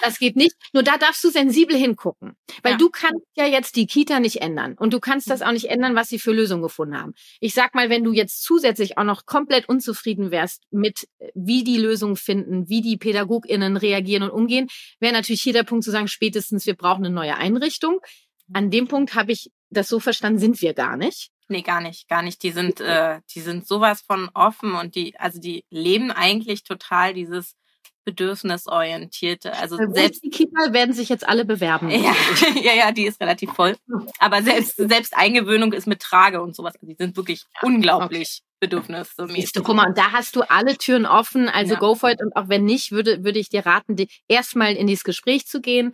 Das 0.00 0.18
geht 0.18 0.36
nicht. 0.36 0.56
Nur 0.72 0.82
da 0.82 0.98
darfst 0.98 1.22
du 1.24 1.30
sensibel 1.30 1.76
hingucken. 1.76 2.36
Weil 2.62 2.72
ja. 2.72 2.78
du 2.78 2.90
kannst 2.90 3.26
ja 3.34 3.46
jetzt 3.46 3.76
die 3.76 3.86
Kita 3.86 4.20
nicht 4.20 4.40
ändern. 4.40 4.74
Und 4.78 4.92
du 4.92 5.00
kannst 5.00 5.28
das 5.28 5.42
auch 5.42 5.52
nicht 5.52 5.70
ändern, 5.70 5.96
was 5.96 6.08
sie 6.08 6.18
für 6.18 6.32
Lösungen 6.32 6.62
gefunden 6.62 6.98
haben. 6.98 7.14
Ich 7.40 7.54
sag 7.54 7.74
mal, 7.74 7.90
wenn 7.90 8.04
du 8.04 8.12
jetzt 8.12 8.42
zusätzlich 8.42 8.98
auch 8.98 9.04
noch 9.04 9.26
komplett 9.26 9.68
unzufrieden 9.68 10.30
wärst 10.30 10.62
mit, 10.70 11.08
wie 11.34 11.64
die 11.64 11.78
Lösungen 11.78 12.16
finden, 12.16 12.68
wie 12.68 12.80
die 12.80 12.96
PädagogInnen 12.96 13.76
reagieren 13.76 14.22
und 14.22 14.30
umgehen, 14.30 14.68
wäre 15.00 15.12
natürlich 15.12 15.42
hier 15.42 15.52
der 15.52 15.64
Punkt 15.64 15.84
zu 15.84 15.90
sagen, 15.90 16.08
spätestens 16.08 16.66
wir 16.66 16.74
brauchen 16.74 17.04
eine 17.04 17.14
neue 17.14 17.36
Einrichtung. 17.36 18.00
An 18.52 18.70
dem 18.70 18.88
Punkt 18.88 19.14
habe 19.14 19.32
ich 19.32 19.50
das 19.72 19.88
so 19.88 20.00
verstanden, 20.00 20.38
sind 20.38 20.60
wir 20.62 20.74
gar 20.74 20.96
nicht. 20.96 21.30
Nee, 21.48 21.62
gar 21.62 21.80
nicht, 21.80 22.08
gar 22.08 22.22
nicht. 22.22 22.42
Die 22.42 22.50
sind, 22.50 22.80
äh, 22.80 23.20
die 23.34 23.40
sind 23.40 23.66
sowas 23.66 24.02
von 24.02 24.30
offen 24.34 24.74
und 24.74 24.94
die, 24.94 25.18
also 25.18 25.40
die 25.40 25.64
leben 25.70 26.10
eigentlich 26.10 26.64
total 26.64 27.14
dieses 27.14 27.56
bedürfnisorientierte. 28.04 29.52
Also 29.54 29.76
Bei 29.76 29.86
selbst 29.88 30.24
die 30.24 30.30
Kinder 30.30 30.72
werden 30.72 30.94
sich 30.94 31.08
jetzt 31.08 31.28
alle 31.28 31.44
bewerben. 31.44 31.90
Ja, 32.02 32.14
ja, 32.60 32.74
ja, 32.74 32.92
die 32.92 33.06
ist 33.06 33.20
relativ 33.20 33.52
voll. 33.52 33.76
Aber 34.18 34.42
selbst 34.42 34.76
selbst 34.76 35.16
Eingewöhnung 35.16 35.72
ist 35.72 35.86
mit 35.86 36.00
Trage 36.00 36.42
und 36.42 36.56
sowas. 36.56 36.74
Die 36.80 36.96
sind 36.98 37.16
wirklich 37.16 37.44
unglaublich 37.60 38.40
okay. 38.40 38.56
bedürfnismäßig. 38.60 39.52
Guck 39.62 39.76
mal, 39.76 39.88
und 39.88 39.98
da 39.98 40.10
hast 40.12 40.34
du 40.34 40.42
alle 40.42 40.76
Türen 40.78 41.06
offen. 41.06 41.48
Also 41.48 41.74
ja. 41.74 41.80
go 41.80 41.94
for 41.94 42.10
it. 42.10 42.20
Und 42.20 42.34
auch 42.34 42.48
wenn 42.48 42.64
nicht, 42.64 42.90
würde 42.90 43.24
würde 43.24 43.38
ich 43.38 43.50
dir 43.50 43.64
raten, 43.66 43.96
erstmal 44.26 44.74
in 44.74 44.86
dieses 44.86 45.04
Gespräch 45.04 45.46
zu 45.46 45.60
gehen 45.60 45.92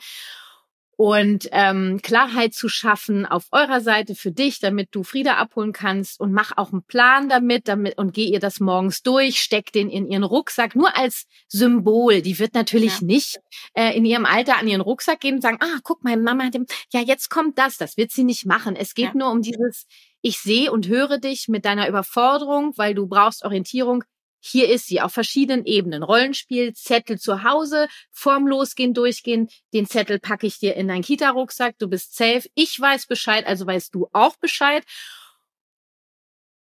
und 0.98 1.48
ähm, 1.52 2.00
Klarheit 2.02 2.54
zu 2.54 2.68
schaffen 2.68 3.24
auf 3.24 3.46
eurer 3.52 3.80
Seite 3.80 4.16
für 4.16 4.32
dich, 4.32 4.58
damit 4.58 4.88
du 4.90 5.04
Frieda 5.04 5.36
abholen 5.36 5.72
kannst 5.72 6.18
und 6.18 6.32
mach 6.32 6.56
auch 6.56 6.72
einen 6.72 6.82
Plan 6.82 7.28
damit, 7.28 7.68
damit 7.68 7.96
und 7.98 8.12
geh 8.12 8.24
ihr 8.24 8.40
das 8.40 8.58
morgens 8.58 9.02
durch, 9.04 9.38
steck 9.38 9.70
den 9.70 9.90
in 9.90 10.10
ihren 10.10 10.24
Rucksack, 10.24 10.74
nur 10.74 10.96
als 10.96 11.26
Symbol. 11.46 12.20
Die 12.20 12.40
wird 12.40 12.54
natürlich 12.54 12.98
ja. 12.98 13.06
nicht 13.06 13.38
äh, 13.74 13.96
in 13.96 14.04
ihrem 14.04 14.26
Alter 14.26 14.58
an 14.58 14.66
ihren 14.66 14.80
Rucksack 14.80 15.20
gehen 15.20 15.36
und 15.36 15.40
sagen, 15.40 15.58
ah, 15.60 15.78
guck, 15.84 16.02
meine 16.02 16.20
Mama 16.20 16.46
hat 16.46 16.54
dem, 16.54 16.66
ja, 16.92 17.00
jetzt 17.00 17.30
kommt 17.30 17.58
das. 17.58 17.76
Das 17.76 17.96
wird 17.96 18.10
sie 18.10 18.24
nicht 18.24 18.44
machen. 18.44 18.74
Es 18.74 18.94
geht 18.94 19.14
ja. 19.14 19.14
nur 19.14 19.30
um 19.30 19.40
dieses, 19.40 19.86
ich 20.20 20.40
sehe 20.40 20.72
und 20.72 20.88
höre 20.88 21.18
dich 21.18 21.46
mit 21.46 21.64
deiner 21.64 21.88
Überforderung, 21.88 22.72
weil 22.74 22.96
du 22.96 23.06
brauchst 23.06 23.44
Orientierung. 23.44 24.02
Hier 24.40 24.68
ist 24.68 24.86
sie 24.86 25.00
auf 25.00 25.12
verschiedenen 25.12 25.64
Ebenen. 25.64 26.02
Rollenspiel, 26.02 26.74
Zettel 26.74 27.18
zu 27.18 27.42
Hause, 27.42 27.88
vorm 28.10 28.46
Losgehen 28.46 28.94
durchgehen. 28.94 29.48
Den 29.72 29.86
Zettel 29.86 30.18
packe 30.18 30.46
ich 30.46 30.58
dir 30.58 30.74
in 30.76 30.88
deinen 30.88 31.02
Kita-Rucksack. 31.02 31.76
Du 31.78 31.88
bist 31.88 32.16
safe. 32.16 32.48
Ich 32.54 32.78
weiß 32.78 33.06
Bescheid, 33.06 33.46
also 33.46 33.66
weißt 33.66 33.94
du 33.94 34.08
auch 34.12 34.36
Bescheid. 34.36 34.84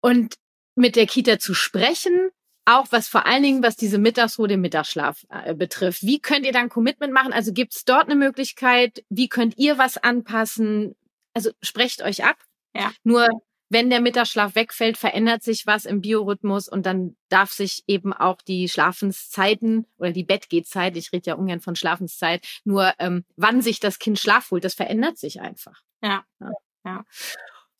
Und 0.02 0.36
mit 0.76 0.96
der 0.96 1.08
Kita 1.08 1.40
zu 1.40 1.54
sprechen, 1.54 2.30
auch 2.66 2.88
was 2.92 3.08
vor 3.08 3.26
allen 3.26 3.44
Dingen, 3.44 3.64
was 3.64 3.76
diese 3.78 3.98
Mittagsruhe, 3.98 4.48
den 4.48 4.62
Mittagsschlaf 4.62 5.26
äh, 5.30 5.54
betrifft. 5.56 6.04
Wie 6.04 6.20
könnt 6.20 6.46
ihr 6.46 6.52
dann 6.52 6.70
Commitment 6.70 7.14
machen? 7.14 7.34
Also 7.34 7.54
gibt 7.54 7.74
es 7.74 7.86
dort 7.86 8.06
eine 8.06 8.16
Möglichkeit? 8.16 9.04
Wie 9.10 9.30
könnt 9.30 9.58
ihr 9.58 9.78
was 9.78 9.98
anpassen? 9.98 10.96
Also 11.34 11.52
sprecht 11.62 12.02
euch 12.02 12.26
ab. 12.26 12.36
Ja. 12.76 12.92
Nur 13.04 13.28
wenn 13.70 13.90
der 13.90 14.02
Mittagsschlaf 14.02 14.56
wegfällt, 14.56 14.98
verändert 14.98 15.44
sich 15.44 15.68
was 15.68 15.86
im 15.86 16.02
Biorhythmus 16.02 16.70
und 16.70 16.86
dann 16.86 17.16
darf 17.30 17.52
sich 17.52 17.84
eben 17.88 18.14
auch 18.14 18.42
die 18.42 18.70
Schlafenszeiten 18.70 19.86
oder 19.98 20.12
die 20.12 20.24
Bettgehzeit, 20.24 20.96
ich 20.96 21.12
rede 21.12 21.32
ja 21.32 21.36
ungern 21.36 21.60
von 21.60 21.76
Schlafenszeit, 21.76 22.46
nur 22.64 22.94
ähm, 23.00 23.26
wann 23.36 23.62
sich 23.62 23.80
das 23.80 24.00
Kind 24.00 24.20
Schlaf 24.20 24.52
holt, 24.52 24.64
das 24.64 24.74
verändert 24.74 25.18
sich 25.18 25.42
einfach. 25.42 25.82
Ja. 26.02 26.24
ja. 26.40 26.52
ja. 26.86 27.06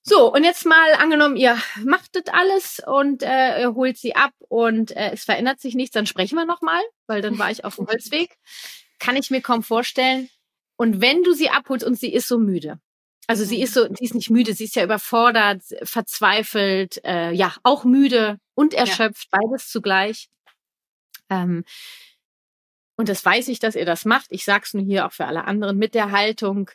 So, 0.04 0.34
und 0.34 0.46
jetzt 0.46 0.66
mal 0.66 0.94
angenommen, 0.94 1.36
ihr 1.36 1.58
macht 1.84 2.16
das 2.16 2.34
alles 2.34 2.82
und 2.86 3.24
äh, 3.24 3.62
ihr 3.62 3.74
holt 3.74 3.98
sie 3.98 4.16
ab 4.16 4.32
und 4.48 4.96
äh, 4.96 5.12
es 5.12 5.26
verändert 5.26 5.60
sich 5.60 5.76
nichts, 5.76 5.94
dann 5.94 6.06
sprechen 6.06 6.38
wir 6.38 6.46
nochmal, 6.46 6.82
weil 7.08 7.22
dann 7.22 7.38
war 7.38 7.52
ich 7.52 7.66
auf 7.66 7.76
dem 7.76 7.88
Holzweg. 7.90 8.38
Kann 9.00 9.18
ich 9.18 9.30
mir 9.32 9.42
kaum 9.42 9.64
vorstellen. 9.64 10.30
Und 10.78 11.02
wenn 11.02 11.24
du 11.24 11.34
sie 11.34 11.50
abholst 11.50 11.86
und 11.86 12.00
sie 12.00 12.14
ist 12.14 12.28
so 12.28 12.38
müde, 12.38 12.80
also 13.28 13.44
sie 13.44 13.62
ist 13.62 13.74
so, 13.74 13.88
sie 13.94 14.06
ist 14.06 14.16
nicht 14.16 14.30
müde, 14.30 14.54
sie 14.54 14.64
ist 14.64 14.76
ja 14.76 14.84
überfordert, 14.84 15.62
verzweifelt, 15.84 17.04
äh, 17.04 17.32
ja, 17.34 17.54
auch 17.64 17.84
müde 17.84 18.40
und 18.56 18.74
erschöpft, 18.74 19.28
ja. 19.32 19.40
beides 19.40 19.70
zugleich. 19.70 20.30
Ähm, 21.30 21.66
und 22.98 23.10
das 23.10 23.24
weiß 23.24 23.50
ich, 23.50 23.60
dass 23.60 23.76
ihr 23.76 23.86
das 23.86 24.06
macht. 24.06 24.28
Ich 24.30 24.46
sag's 24.46 24.74
nur 24.74 24.84
hier 24.84 25.06
auch 25.06 25.12
für 25.12 25.26
alle 25.26 25.46
anderen 25.46 25.78
mit 25.78 25.94
der 25.94 26.12
Haltung, 26.12 26.72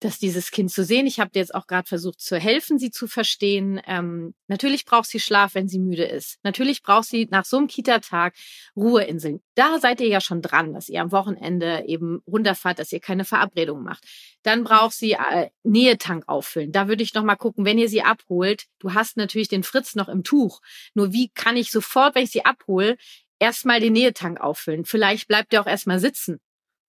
dass 0.00 0.18
dieses 0.18 0.50
Kind 0.50 0.70
zu 0.70 0.84
sehen. 0.84 1.06
Ich 1.06 1.18
habe 1.18 1.30
dir 1.30 1.40
jetzt 1.40 1.54
auch 1.54 1.66
gerade 1.66 1.88
versucht 1.88 2.20
zu 2.20 2.38
helfen, 2.38 2.78
sie 2.78 2.90
zu 2.90 3.08
verstehen. 3.08 3.80
Ähm, 3.86 4.34
natürlich 4.46 4.84
braucht 4.84 5.08
sie 5.08 5.18
Schlaf, 5.18 5.54
wenn 5.54 5.68
sie 5.68 5.80
müde 5.80 6.04
ist. 6.04 6.38
Natürlich 6.44 6.82
braucht 6.82 7.08
sie 7.08 7.26
nach 7.30 7.44
so 7.44 7.56
einem 7.56 7.66
Kita-Tag 7.66 8.34
Ruheinseln. 8.76 9.40
Da 9.56 9.80
seid 9.80 10.00
ihr 10.00 10.08
ja 10.08 10.20
schon 10.20 10.40
dran, 10.40 10.72
dass 10.72 10.88
ihr 10.88 11.00
am 11.00 11.10
Wochenende 11.10 11.84
eben 11.86 12.20
runterfahrt, 12.26 12.78
dass 12.78 12.92
ihr 12.92 13.00
keine 13.00 13.24
Verabredung 13.24 13.82
macht. 13.82 14.04
Dann 14.42 14.62
braucht 14.62 14.94
sie 14.94 15.12
äh, 15.12 15.50
Nähetank 15.64 16.24
auffüllen. 16.28 16.70
Da 16.70 16.86
würde 16.86 17.02
ich 17.02 17.14
noch 17.14 17.24
mal 17.24 17.36
gucken, 17.36 17.64
wenn 17.64 17.78
ihr 17.78 17.88
sie 17.88 18.02
abholt. 18.02 18.66
Du 18.78 18.94
hast 18.94 19.16
natürlich 19.16 19.48
den 19.48 19.64
Fritz 19.64 19.96
noch 19.96 20.08
im 20.08 20.22
Tuch. 20.22 20.60
Nur 20.94 21.12
wie 21.12 21.28
kann 21.30 21.56
ich 21.56 21.72
sofort, 21.72 22.14
wenn 22.14 22.24
ich 22.24 22.30
sie 22.30 22.44
abhole, 22.44 22.96
erstmal 23.40 23.80
den 23.80 23.94
Nähetank 23.94 24.40
auffüllen? 24.40 24.84
Vielleicht 24.84 25.26
bleibt 25.26 25.52
er 25.52 25.62
auch 25.62 25.66
erstmal 25.66 25.98
sitzen 25.98 26.38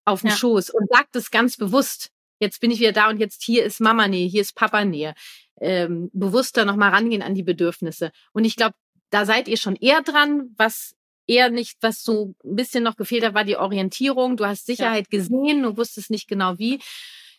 auf 0.04 0.22
dem 0.22 0.30
ja. 0.30 0.36
Schoß 0.36 0.70
und 0.70 0.90
sagt 0.90 1.16
es 1.16 1.32
ganz 1.32 1.58
bewusst 1.58 2.12
jetzt 2.40 2.60
bin 2.60 2.72
ich 2.72 2.80
wieder 2.80 2.92
da 2.92 3.10
und 3.10 3.20
jetzt 3.20 3.44
hier 3.44 3.64
ist 3.64 3.80
Mama 3.80 4.08
Nähe, 4.08 4.28
hier 4.28 4.42
ist 4.42 4.56
Papa 4.56 4.86
Nähe. 4.86 5.14
Ähm, 5.60 6.10
bewusster 6.14 6.66
nochmal 6.66 6.92
rangehen 6.92 7.22
an 7.24 7.34
die 7.34 7.44
Bedürfnisse. 7.44 8.12
Und 8.32 8.46
ich 8.46 8.56
glaube, 8.56 8.76
da 9.10 9.26
seid 9.26 9.48
ihr 9.48 9.58
schon 9.58 9.76
eher 9.76 10.02
dran, 10.02 10.54
was 10.56 10.96
eher 11.28 11.50
nicht, 11.50 11.78
was 11.82 12.04
so 12.04 12.36
ein 12.44 12.56
bisschen 12.56 12.84
noch 12.84 12.96
gefehlt 12.96 13.24
hat, 13.24 13.34
war 13.34 13.44
die 13.44 13.58
Orientierung. 13.58 14.38
Du 14.38 14.46
hast 14.46 14.66
Sicherheit 14.66 15.08
ja. 15.12 15.20
gesehen, 15.20 15.64
du 15.64 15.78
wusstest 15.78 16.10
nicht 16.10 16.28
genau 16.28 16.58
wie. 16.58 16.80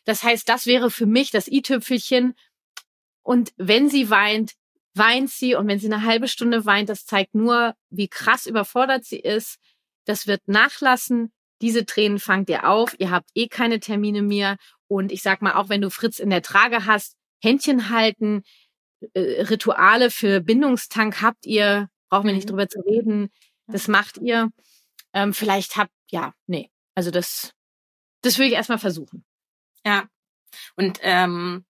Das 0.05 0.23
heißt, 0.23 0.49
das 0.49 0.67
wäre 0.67 0.91
für 0.91 1.07
mich 1.07 1.31
das 1.31 1.49
i-Tüpfelchen. 1.49 2.35
Und 3.23 3.53
wenn 3.57 3.89
sie 3.89 4.11
weint, 4.11 4.53
weint 4.95 5.31
sie. 5.31 5.55
Und 5.55 5.69
wenn 5.69 5.79
sie 5.79 5.87
eine 5.87 6.05
halbe 6.05 6.29
Stunde 6.29 6.65
weint, 6.65 6.89
das 6.89 7.07
zeigt 7.07 7.35
nur, 7.35 7.75
wie 7.91 8.09
krass 8.09 8.47
überfordert 8.47 9.05
sie 9.05 9.21
ist. 9.21 9.59
Das 10.05 10.27
wird 10.27 10.47
nachlassen. 10.47 11.33
Diese 11.61 11.85
Tränen 11.85 12.19
fangt 12.19 12.49
ihr 12.49 12.69
auf. 12.69 12.95
Ihr 12.99 13.11
habt 13.11 13.31
eh 13.35 13.49
keine 13.49 13.81
Termine 13.81 14.23
mehr. 14.23 14.57
Und 14.87 15.13
ich 15.13 15.23
sag 15.23 15.43
mal, 15.43 15.55
auch 15.55 15.69
wenn 15.69 15.81
du 15.81 15.91
Fritz 15.91 16.19
in 16.19 16.31
der 16.31 16.43
Trage 16.43 16.87
hast, 16.87 17.17
Händchen 17.43 17.91
halten, 17.91 18.43
äh, 19.15 19.43
Rituale 19.43 20.11
für 20.11 20.41
Bindungstank 20.41 21.23
habt 21.23 21.47
ihr, 21.47 21.89
brauchen 22.09 22.27
wir 22.27 22.35
nicht 22.35 22.47
mhm. 22.47 22.51
drüber 22.51 22.69
zu 22.69 22.81
reden. 22.81 23.31
Das 23.67 23.89
macht 23.89 24.19
ihr. 24.19 24.51
Ähm, 25.13 25.33
vielleicht 25.35 25.77
habt, 25.77 25.93
ja, 26.11 26.35
nee. 26.47 26.71
Also 26.95 27.11
das, 27.11 27.53
das 28.23 28.39
würde 28.39 28.49
ich 28.49 28.55
erstmal 28.55 28.79
versuchen. 28.79 29.25
Ja. 29.85 30.09
Und 30.77 30.99
ähm, 31.03 31.65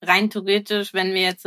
rein 0.00 0.30
theoretisch, 0.30 0.94
wenn 0.94 1.14
wir 1.14 1.22
jetzt, 1.22 1.46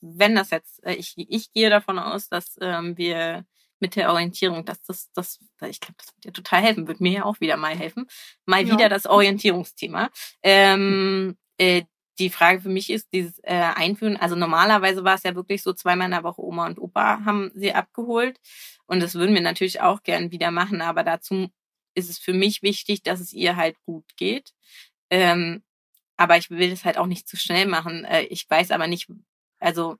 wenn 0.00 0.34
das 0.34 0.50
jetzt, 0.50 0.84
äh, 0.84 0.94
ich, 0.94 1.14
ich 1.16 1.52
gehe 1.52 1.70
davon 1.70 1.98
aus, 1.98 2.28
dass 2.28 2.56
ähm, 2.60 2.96
wir 2.96 3.44
mit 3.80 3.96
der 3.96 4.10
Orientierung, 4.10 4.64
dass 4.64 4.82
das, 4.82 5.10
das, 5.12 5.38
ich 5.68 5.80
glaube, 5.80 5.96
das 5.98 6.14
wird 6.14 6.24
dir 6.24 6.32
total 6.32 6.62
helfen, 6.62 6.88
wird 6.88 7.00
mir 7.00 7.12
ja 7.12 7.24
auch 7.24 7.40
wieder 7.40 7.56
mal 7.56 7.76
helfen. 7.76 8.06
Mal 8.46 8.66
ja. 8.66 8.72
wieder 8.72 8.88
das 8.88 9.06
Orientierungsthema. 9.06 10.10
Ähm, 10.42 11.36
äh, 11.58 11.82
die 12.18 12.30
Frage 12.30 12.60
für 12.60 12.68
mich 12.68 12.90
ist, 12.90 13.12
dieses 13.12 13.38
äh, 13.42 13.72
Einführen, 13.74 14.16
also 14.16 14.36
normalerweise 14.36 15.02
war 15.04 15.16
es 15.16 15.24
ja 15.24 15.34
wirklich 15.34 15.62
so, 15.62 15.72
zweimal 15.72 16.06
in 16.06 16.12
der 16.12 16.22
Woche 16.22 16.42
Oma 16.42 16.66
und 16.66 16.78
Opa 16.78 17.24
haben 17.24 17.50
sie 17.54 17.72
abgeholt. 17.72 18.38
Und 18.86 19.00
das 19.02 19.14
würden 19.14 19.34
wir 19.34 19.40
natürlich 19.40 19.80
auch 19.80 20.02
gern 20.02 20.30
wieder 20.30 20.50
machen, 20.50 20.80
aber 20.80 21.02
dazu 21.02 21.48
ist 21.94 22.10
es 22.10 22.18
für 22.18 22.32
mich 22.32 22.62
wichtig, 22.62 23.02
dass 23.02 23.20
es 23.20 23.32
ihr 23.32 23.56
halt 23.56 23.76
gut 23.84 24.04
geht. 24.16 24.52
Ähm, 25.10 25.62
aber 26.16 26.36
ich 26.36 26.50
will 26.50 26.70
es 26.72 26.84
halt 26.84 26.98
auch 26.98 27.06
nicht 27.06 27.28
zu 27.28 27.36
schnell 27.36 27.66
machen. 27.66 28.04
Äh, 28.04 28.22
ich 28.24 28.48
weiß 28.48 28.70
aber 28.70 28.86
nicht, 28.86 29.08
also 29.58 29.96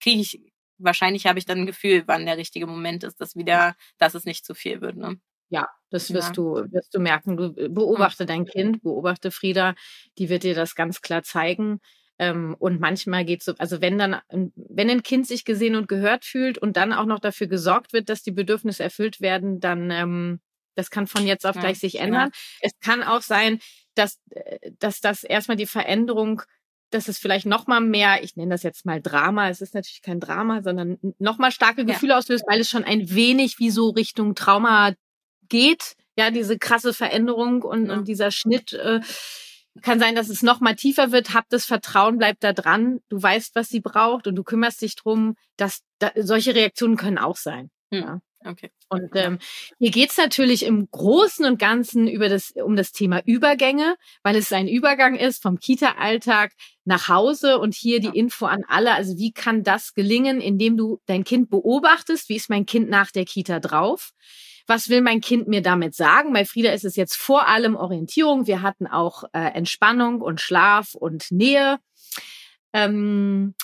kriege 0.00 0.20
ich, 0.20 0.40
wahrscheinlich 0.78 1.26
habe 1.26 1.38
ich 1.38 1.46
dann 1.46 1.58
ein 1.58 1.66
Gefühl, 1.66 2.04
wann 2.06 2.26
der 2.26 2.36
richtige 2.36 2.66
Moment 2.66 3.04
ist, 3.04 3.20
dass 3.20 3.36
wieder, 3.36 3.76
dass 3.98 4.14
es 4.14 4.24
nicht 4.24 4.44
zu 4.44 4.54
viel 4.54 4.80
wird. 4.80 4.96
Ne? 4.96 5.18
Ja, 5.48 5.68
das 5.90 6.12
wirst 6.12 6.28
ja. 6.28 6.34
du, 6.34 6.54
wirst 6.72 6.94
du 6.94 7.00
merken. 7.00 7.36
Du 7.36 7.54
äh, 7.56 7.68
beobachte 7.68 8.24
mhm. 8.24 8.28
dein 8.28 8.46
Kind, 8.46 8.82
beobachte 8.82 9.30
Frieda, 9.30 9.74
die 10.18 10.28
wird 10.28 10.42
dir 10.42 10.54
das 10.54 10.74
ganz 10.74 11.00
klar 11.00 11.22
zeigen. 11.22 11.80
Ähm, 12.18 12.56
und 12.58 12.80
manchmal 12.80 13.24
geht 13.24 13.42
so, 13.42 13.54
also 13.58 13.80
wenn 13.80 13.98
dann, 13.98 14.20
wenn 14.30 14.90
ein 14.90 15.02
Kind 15.02 15.26
sich 15.26 15.44
gesehen 15.44 15.76
und 15.76 15.86
gehört 15.86 16.24
fühlt 16.24 16.56
und 16.56 16.76
dann 16.76 16.92
auch 16.92 17.04
noch 17.04 17.20
dafür 17.20 17.46
gesorgt 17.46 17.92
wird, 17.92 18.08
dass 18.08 18.22
die 18.22 18.32
Bedürfnisse 18.32 18.82
erfüllt 18.82 19.20
werden, 19.20 19.60
dann 19.60 19.90
ähm, 19.90 20.40
das 20.76 20.90
kann 20.90 21.06
von 21.06 21.26
jetzt 21.26 21.46
auf 21.46 21.56
ja, 21.56 21.62
gleich 21.62 21.78
sich 21.78 21.98
ändern. 21.98 22.30
Genau. 22.30 22.36
Es 22.60 22.72
kann 22.80 23.02
auch 23.02 23.22
sein, 23.22 23.60
dass, 23.94 24.20
äh, 24.30 24.72
dass 24.78 25.00
das 25.00 25.24
erstmal 25.24 25.56
die 25.56 25.66
Veränderung 25.66 26.42
dass 26.96 27.08
es 27.08 27.18
vielleicht 27.18 27.46
noch 27.46 27.66
mal 27.66 27.80
mehr, 27.80 28.24
ich 28.24 28.36
nenne 28.36 28.54
das 28.54 28.62
jetzt 28.62 28.86
mal 28.86 29.00
Drama, 29.00 29.48
es 29.50 29.60
ist 29.60 29.74
natürlich 29.74 30.02
kein 30.02 30.18
Drama, 30.18 30.62
sondern 30.62 30.98
noch 31.18 31.38
mal 31.38 31.52
starke 31.52 31.84
Gefühle 31.84 32.12
ja. 32.12 32.18
auslöst, 32.18 32.44
weil 32.48 32.60
es 32.60 32.70
schon 32.70 32.84
ein 32.84 33.14
wenig 33.14 33.58
wie 33.58 33.70
so 33.70 33.90
Richtung 33.90 34.34
Trauma 34.34 34.92
geht, 35.48 35.94
ja, 36.18 36.30
diese 36.30 36.58
krasse 36.58 36.94
Veränderung 36.94 37.62
und, 37.62 37.86
ja. 37.86 37.94
und 37.94 38.08
dieser 38.08 38.30
Schnitt. 38.30 38.72
Äh, 38.72 39.00
kann 39.82 40.00
sein, 40.00 40.14
dass 40.14 40.30
es 40.30 40.42
noch 40.42 40.60
mal 40.60 40.74
tiefer 40.74 41.12
wird. 41.12 41.34
Hab 41.34 41.50
das 41.50 41.66
Vertrauen, 41.66 42.16
bleib 42.16 42.40
da 42.40 42.54
dran. 42.54 43.00
Du 43.10 43.22
weißt, 43.22 43.54
was 43.54 43.68
sie 43.68 43.80
braucht 43.80 44.26
und 44.26 44.34
du 44.34 44.42
kümmerst 44.42 44.80
dich 44.80 44.96
drum. 44.96 45.36
Dass 45.58 45.82
da, 45.98 46.12
solche 46.16 46.54
Reaktionen 46.54 46.96
können 46.96 47.18
auch 47.18 47.36
sein. 47.36 47.70
Hm. 47.92 48.00
Ja. 48.00 48.20
Okay. 48.46 48.70
Und 48.88 49.10
ähm, 49.14 49.38
hier 49.78 49.90
geht's 49.90 50.16
natürlich 50.16 50.64
im 50.64 50.88
Großen 50.90 51.44
und 51.44 51.58
Ganzen 51.58 52.06
über 52.06 52.28
das, 52.28 52.52
um 52.52 52.76
das 52.76 52.92
Thema 52.92 53.20
Übergänge, 53.24 53.96
weil 54.22 54.36
es 54.36 54.52
ein 54.52 54.68
Übergang 54.68 55.16
ist 55.16 55.42
vom 55.42 55.58
Kita-Alltag 55.58 56.52
nach 56.84 57.08
Hause 57.08 57.58
und 57.58 57.74
hier 57.74 58.00
die 58.00 58.16
Info 58.16 58.46
an 58.46 58.62
alle. 58.68 58.94
Also 58.94 59.18
wie 59.18 59.32
kann 59.32 59.64
das 59.64 59.94
gelingen, 59.94 60.40
indem 60.40 60.76
du 60.76 61.00
dein 61.06 61.24
Kind 61.24 61.50
beobachtest? 61.50 62.28
Wie 62.28 62.36
ist 62.36 62.48
mein 62.48 62.66
Kind 62.66 62.88
nach 62.88 63.10
der 63.10 63.24
Kita 63.24 63.58
drauf? 63.58 64.12
was 64.68 64.88
will 64.88 65.00
mein 65.00 65.20
Kind 65.20 65.46
mir 65.48 65.62
damit 65.62 65.94
sagen? 65.94 66.32
Bei 66.32 66.44
Frieda 66.44 66.72
ist 66.72 66.84
es 66.84 66.96
jetzt 66.96 67.16
vor 67.16 67.46
allem 67.46 67.76
Orientierung. 67.76 68.46
Wir 68.46 68.62
hatten 68.62 68.86
auch 68.86 69.24
äh, 69.32 69.38
Entspannung 69.38 70.20
und 70.20 70.40
Schlaf 70.40 70.94
und 70.94 71.30
Nähe. 71.30 71.78
Ähm, 72.72 73.54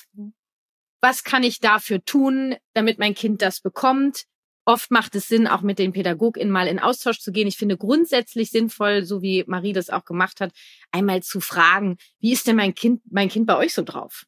was 1.01 1.25
kann 1.25 1.42
ich 1.42 1.59
dafür 1.59 2.05
tun, 2.05 2.55
damit 2.75 2.99
mein 2.99 3.14
Kind 3.14 3.42
das 3.42 3.61
bekommt? 3.61 4.25
Oft 4.64 4.90
macht 4.90 5.16
es 5.16 5.27
Sinn, 5.27 5.48
auch 5.48 5.62
mit 5.62 5.79
den 5.79 5.92
PädagogInnen 5.92 6.53
mal 6.53 6.68
in 6.68 6.79
Austausch 6.79 7.18
zu 7.18 7.33
gehen. 7.33 7.48
Ich 7.48 7.57
finde 7.57 7.77
grundsätzlich 7.77 8.51
sinnvoll, 8.51 9.05
so 9.05 9.20
wie 9.20 9.44
Marie 9.46 9.72
das 9.72 9.90
auch 9.90 10.05
gemacht 10.05 10.40
hat, 10.40 10.53
einmal 10.92 11.22
zu 11.22 11.40
fragen, 11.40 11.96
wie 12.20 12.33
ist 12.33 12.46
denn 12.46 12.57
mein 12.57 12.75
Kind, 12.75 13.03
mein 13.11 13.29
Kind 13.29 13.46
bei 13.46 13.57
euch 13.57 13.75
so 13.75 13.83
drauf? 13.83 14.25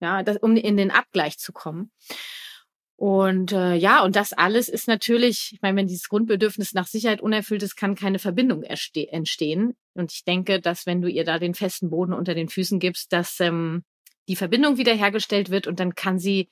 Ja, 0.00 0.22
das, 0.22 0.36
um 0.38 0.56
in 0.56 0.76
den 0.76 0.90
Abgleich 0.90 1.38
zu 1.38 1.52
kommen. 1.52 1.90
Und 2.96 3.50
äh, 3.50 3.74
ja, 3.74 4.04
und 4.04 4.14
das 4.14 4.32
alles 4.32 4.68
ist 4.68 4.86
natürlich, 4.86 5.50
ich 5.54 5.62
meine, 5.62 5.76
wenn 5.76 5.88
dieses 5.88 6.08
Grundbedürfnis 6.08 6.72
nach 6.72 6.86
Sicherheit 6.86 7.20
unerfüllt 7.20 7.62
ist, 7.62 7.74
kann 7.74 7.96
keine 7.96 8.20
Verbindung 8.20 8.62
entstehen. 8.62 9.74
Und 9.94 10.12
ich 10.12 10.24
denke, 10.24 10.60
dass 10.60 10.86
wenn 10.86 11.02
du 11.02 11.08
ihr 11.08 11.24
da 11.24 11.40
den 11.40 11.54
festen 11.54 11.90
Boden 11.90 12.12
unter 12.12 12.34
den 12.34 12.48
Füßen 12.48 12.78
gibst, 12.78 13.12
dass 13.12 13.40
ähm, 13.40 13.82
die 14.28 14.36
Verbindung 14.36 14.76
wiederhergestellt 14.76 15.50
wird 15.50 15.66
und 15.66 15.80
dann 15.80 15.96
kann 15.96 16.18
sie, 16.18 16.48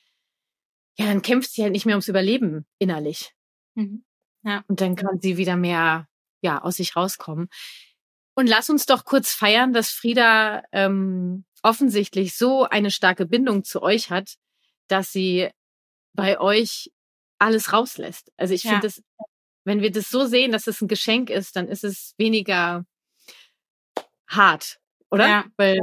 ja, 1.00 1.06
dann 1.06 1.22
kämpft 1.22 1.52
sie 1.52 1.62
halt 1.62 1.72
nicht 1.72 1.86
mehr 1.86 1.94
ums 1.94 2.08
Überleben 2.08 2.66
innerlich. 2.78 3.32
Mhm. 3.74 4.04
Ja. 4.42 4.62
Und 4.68 4.82
dann 4.82 4.96
kann 4.96 5.18
sie 5.18 5.38
wieder 5.38 5.56
mehr, 5.56 6.08
ja, 6.42 6.60
aus 6.60 6.76
sich 6.76 6.94
rauskommen. 6.94 7.48
Und 8.34 8.46
lass 8.46 8.68
uns 8.68 8.84
doch 8.84 9.06
kurz 9.06 9.32
feiern, 9.32 9.72
dass 9.72 9.88
Frieda 9.88 10.62
ähm, 10.72 11.46
offensichtlich 11.62 12.36
so 12.36 12.64
eine 12.64 12.90
starke 12.90 13.24
Bindung 13.24 13.64
zu 13.64 13.82
euch 13.82 14.10
hat, 14.10 14.34
dass 14.88 15.10
sie 15.10 15.48
bei 16.12 16.38
euch 16.38 16.92
alles 17.38 17.72
rauslässt. 17.72 18.30
Also 18.36 18.52
ich 18.52 18.64
ja. 18.64 18.72
finde 18.72 18.88
das, 18.88 19.02
wenn 19.64 19.80
wir 19.80 19.90
das 19.90 20.10
so 20.10 20.26
sehen, 20.26 20.52
dass 20.52 20.66
es 20.66 20.82
ein 20.82 20.88
Geschenk 20.88 21.30
ist, 21.30 21.56
dann 21.56 21.66
ist 21.66 21.82
es 21.82 22.14
weniger 22.18 22.84
hart, 24.28 24.78
oder? 25.10 25.26
Ja. 25.26 25.44
Weil 25.56 25.80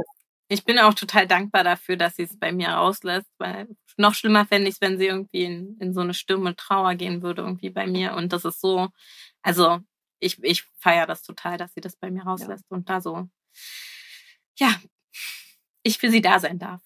ich 0.48 0.64
bin 0.64 0.78
auch 0.78 0.94
total 0.94 1.26
dankbar 1.26 1.62
dafür, 1.62 1.96
dass 1.96 2.16
sie 2.16 2.22
es 2.22 2.38
bei 2.38 2.52
mir 2.52 2.70
rauslässt, 2.70 3.30
weil 3.38 3.68
noch 3.96 4.14
schlimmer 4.14 4.46
fände 4.46 4.68
ich 4.68 4.76
es, 4.76 4.80
wenn 4.80 4.98
sie 4.98 5.06
irgendwie 5.06 5.44
in, 5.44 5.76
in 5.78 5.92
so 5.92 6.00
eine 6.00 6.14
Stimme 6.14 6.50
und 6.50 6.58
Trauer 6.58 6.94
gehen 6.94 7.22
würde, 7.22 7.42
irgendwie 7.42 7.70
bei 7.70 7.86
mir. 7.86 8.14
Und 8.14 8.32
das 8.32 8.44
ist 8.44 8.60
so, 8.60 8.88
also 9.42 9.80
ich, 10.20 10.42
ich 10.42 10.64
feiere 10.78 11.06
das 11.06 11.22
total, 11.22 11.58
dass 11.58 11.74
sie 11.74 11.80
das 11.80 11.96
bei 11.96 12.10
mir 12.10 12.22
rauslässt 12.22 12.64
ja. 12.70 12.76
und 12.76 12.88
da 12.88 13.00
so, 13.00 13.28
ja, 14.58 14.74
ich 15.82 15.98
für 15.98 16.10
sie 16.10 16.22
da 16.22 16.40
sein 16.40 16.58
darf. 16.58 16.80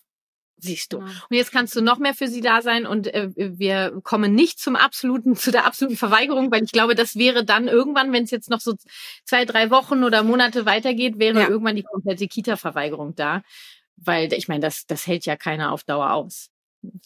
Siehst 0.64 0.92
du. 0.92 1.00
Ja. 1.00 1.04
Und 1.04 1.36
jetzt 1.36 1.50
kannst 1.50 1.74
du 1.74 1.80
noch 1.82 1.98
mehr 1.98 2.14
für 2.14 2.28
sie 2.28 2.40
da 2.40 2.62
sein 2.62 2.86
und 2.86 3.12
äh, 3.12 3.30
wir 3.34 4.00
kommen 4.04 4.32
nicht 4.32 4.60
zum 4.60 4.76
absoluten, 4.76 5.34
zu 5.36 5.50
der 5.50 5.66
absoluten 5.66 5.96
Verweigerung, 5.96 6.52
weil 6.52 6.62
ich 6.62 6.70
glaube, 6.70 6.94
das 6.94 7.16
wäre 7.16 7.44
dann 7.44 7.66
irgendwann, 7.66 8.12
wenn 8.12 8.22
es 8.22 8.30
jetzt 8.30 8.48
noch 8.48 8.60
so 8.60 8.74
zwei, 9.24 9.44
drei 9.44 9.70
Wochen 9.70 10.04
oder 10.04 10.22
Monate 10.22 10.64
weitergeht, 10.64 11.18
wäre 11.18 11.40
ja. 11.40 11.48
irgendwann 11.48 11.74
die 11.74 11.82
komplette 11.82 12.28
Kita-Verweigerung 12.28 13.16
da. 13.16 13.42
Weil 13.96 14.32
ich 14.32 14.46
meine, 14.46 14.60
das, 14.60 14.86
das 14.86 15.06
hält 15.06 15.26
ja 15.26 15.36
keiner 15.36 15.72
auf 15.72 15.82
Dauer 15.82 16.12
aus. 16.12 16.48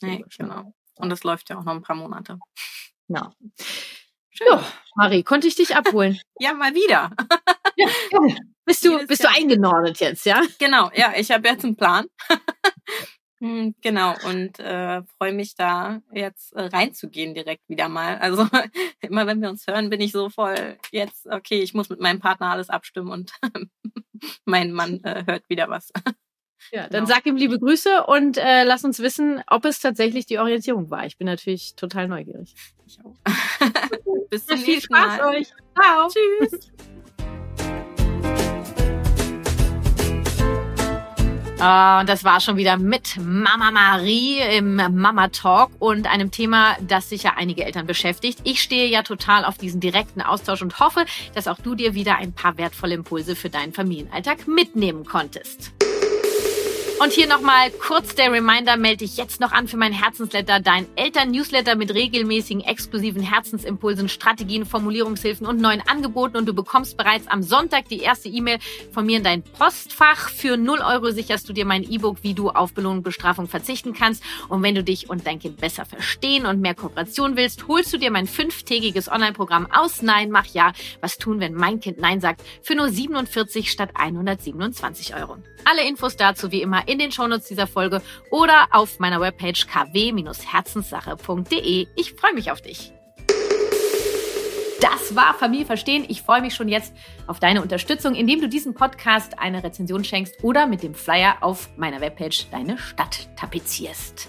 Nee, 0.02 0.24
genau. 0.36 0.74
Und 0.96 1.10
das 1.10 1.24
läuft 1.24 1.48
ja 1.48 1.58
auch 1.58 1.64
noch 1.64 1.74
ein 1.74 1.82
paar 1.82 1.96
Monate. 1.96 2.38
Ja. 3.08 3.32
Schön. 4.30 4.48
Ja, 4.50 4.64
Marie, 4.96 5.22
konnte 5.22 5.46
ich 5.46 5.54
dich 5.54 5.74
abholen? 5.74 6.20
ja, 6.38 6.52
mal 6.52 6.74
wieder. 6.74 7.10
ja, 7.76 7.88
ja. 8.12 8.36
Bist 8.66 8.84
du, 8.84 9.06
bist 9.06 9.24
du 9.24 9.30
eingenordet 9.30 10.00
jetzt, 10.00 10.26
ja? 10.26 10.42
Genau, 10.58 10.90
ja, 10.92 11.14
ich 11.16 11.30
habe 11.30 11.48
jetzt 11.48 11.64
einen 11.64 11.76
Plan. 11.76 12.06
Hm, 13.38 13.74
genau, 13.82 14.14
und 14.26 14.58
äh, 14.60 15.02
freue 15.18 15.34
mich 15.34 15.54
da 15.54 16.00
jetzt 16.10 16.54
äh, 16.54 16.62
reinzugehen 16.62 17.34
direkt 17.34 17.68
wieder 17.68 17.88
mal. 17.88 18.16
Also 18.18 18.48
immer 19.00 19.26
wenn 19.26 19.42
wir 19.42 19.50
uns 19.50 19.66
hören, 19.66 19.90
bin 19.90 20.00
ich 20.00 20.12
so 20.12 20.30
voll 20.30 20.78
jetzt, 20.90 21.26
okay, 21.26 21.60
ich 21.60 21.74
muss 21.74 21.90
mit 21.90 22.00
meinem 22.00 22.20
Partner 22.20 22.50
alles 22.50 22.70
abstimmen 22.70 23.10
und 23.10 23.32
mein 24.46 24.72
Mann 24.72 25.04
äh, 25.04 25.24
hört 25.26 25.48
wieder 25.48 25.68
was. 25.68 25.92
Ja, 26.72 26.88
dann 26.88 27.04
genau. 27.04 27.14
sag 27.14 27.26
ihm 27.26 27.36
liebe 27.36 27.60
Grüße 27.60 28.06
und 28.06 28.38
äh, 28.38 28.64
lass 28.64 28.82
uns 28.82 28.98
wissen, 28.98 29.40
ob 29.46 29.64
es 29.66 29.78
tatsächlich 29.78 30.26
die 30.26 30.40
Orientierung 30.40 30.90
war. 30.90 31.06
Ich 31.06 31.16
bin 31.16 31.26
natürlich 31.26 31.76
total 31.76 32.08
neugierig. 32.08 32.56
Ich 32.86 32.98
auch. 33.04 33.14
Bis 34.30 34.46
zum 34.46 34.58
nächsten 34.60 34.92
Mal. 34.92 35.20
Euch. 35.36 35.48
Ciao. 35.76 36.08
Tschüss. 36.08 36.72
Uh, 41.56 42.04
das 42.04 42.22
war 42.22 42.42
schon 42.42 42.58
wieder 42.58 42.76
mit 42.76 43.16
Mama 43.18 43.70
Marie 43.70 44.40
im 44.40 44.76
Mama 44.76 45.28
Talk 45.28 45.70
und 45.78 46.06
einem 46.06 46.30
Thema, 46.30 46.76
das 46.86 47.08
sicher 47.08 47.38
einige 47.38 47.64
Eltern 47.64 47.86
beschäftigt. 47.86 48.40
Ich 48.44 48.60
stehe 48.60 48.86
ja 48.88 49.02
total 49.02 49.46
auf 49.46 49.56
diesen 49.56 49.80
direkten 49.80 50.20
Austausch 50.20 50.60
und 50.60 50.78
hoffe, 50.80 51.06
dass 51.34 51.48
auch 51.48 51.56
du 51.56 51.74
dir 51.74 51.94
wieder 51.94 52.16
ein 52.16 52.34
paar 52.34 52.58
wertvolle 52.58 52.94
Impulse 52.94 53.34
für 53.34 53.48
deinen 53.48 53.72
Familienalltag 53.72 54.46
mitnehmen 54.46 55.06
konntest. 55.06 55.72
Und 56.98 57.12
hier 57.12 57.28
nochmal 57.28 57.70
kurz 57.70 58.14
der 58.14 58.32
Reminder, 58.32 58.78
melde 58.78 59.04
dich 59.04 59.18
jetzt 59.18 59.38
noch 59.38 59.52
an 59.52 59.68
für 59.68 59.76
mein 59.76 59.92
Herzensletter, 59.92 60.60
dein 60.60 60.86
Eltern-Newsletter 60.96 61.76
mit 61.76 61.92
regelmäßigen, 61.92 62.64
exklusiven 62.64 63.20
Herzensimpulsen, 63.20 64.08
Strategien, 64.08 64.64
Formulierungshilfen 64.64 65.46
und 65.46 65.60
neuen 65.60 65.82
Angeboten. 65.86 66.38
Und 66.38 66.46
du 66.46 66.54
bekommst 66.54 66.96
bereits 66.96 67.28
am 67.28 67.42
Sonntag 67.42 67.90
die 67.90 67.98
erste 67.98 68.30
E-Mail 68.30 68.60
von 68.92 69.04
mir 69.04 69.18
in 69.18 69.24
dein 69.24 69.42
Postfach. 69.42 70.30
Für 70.30 70.56
0 70.56 70.78
Euro 70.78 71.10
sicherst 71.10 71.46
du 71.50 71.52
dir 71.52 71.66
mein 71.66 71.82
E-Book, 71.82 72.18
wie 72.22 72.32
du 72.32 72.48
auf 72.48 72.72
Belohnung 72.72 72.98
und 72.98 73.02
Bestrafung 73.02 73.46
verzichten 73.46 73.92
kannst. 73.92 74.22
Und 74.48 74.62
wenn 74.62 74.74
du 74.74 74.82
dich 74.82 75.10
und 75.10 75.26
dein 75.26 75.38
Kind 75.38 75.58
besser 75.58 75.84
verstehen 75.84 76.46
und 76.46 76.62
mehr 76.62 76.74
Kooperation 76.74 77.36
willst, 77.36 77.68
holst 77.68 77.92
du 77.92 77.98
dir 77.98 78.10
mein 78.10 78.26
fünftägiges 78.26 79.12
Online-Programm 79.12 79.68
aus 79.70 80.00
Nein, 80.00 80.30
mach 80.30 80.46
Ja. 80.46 80.72
Was 81.02 81.18
tun, 81.18 81.40
wenn 81.40 81.52
mein 81.52 81.78
Kind 81.78 81.98
Nein 81.98 82.22
sagt? 82.22 82.42
Für 82.62 82.74
nur 82.74 82.88
47 82.88 83.70
statt 83.70 83.90
127 83.94 85.14
Euro. 85.14 85.36
Alle 85.68 85.86
Infos 85.86 86.16
dazu 86.16 86.52
wie 86.52 86.62
immer 86.62 86.85
in 86.86 86.98
den 86.98 87.12
Shownotes 87.12 87.48
dieser 87.48 87.66
Folge 87.66 88.00
oder 88.30 88.68
auf 88.70 88.98
meiner 88.98 89.20
Webpage 89.20 89.66
kw-herzenssache.de. 89.66 91.86
Ich 91.96 92.14
freue 92.14 92.32
mich 92.34 92.50
auf 92.50 92.62
dich. 92.62 92.92
Das 94.80 95.16
war 95.16 95.34
Familie 95.34 95.66
verstehen. 95.66 96.04
Ich 96.08 96.22
freue 96.22 96.42
mich 96.42 96.54
schon 96.54 96.68
jetzt 96.68 96.92
auf 97.26 97.40
deine 97.40 97.62
Unterstützung, 97.62 98.14
indem 98.14 98.40
du 98.40 98.48
diesem 98.48 98.74
Podcast 98.74 99.38
eine 99.38 99.62
Rezension 99.62 100.04
schenkst 100.04 100.42
oder 100.42 100.66
mit 100.66 100.82
dem 100.82 100.94
Flyer 100.94 101.36
auf 101.40 101.70
meiner 101.76 102.00
Webpage 102.00 102.46
deine 102.50 102.76
Stadt 102.76 103.28
tapezierst. 103.36 104.28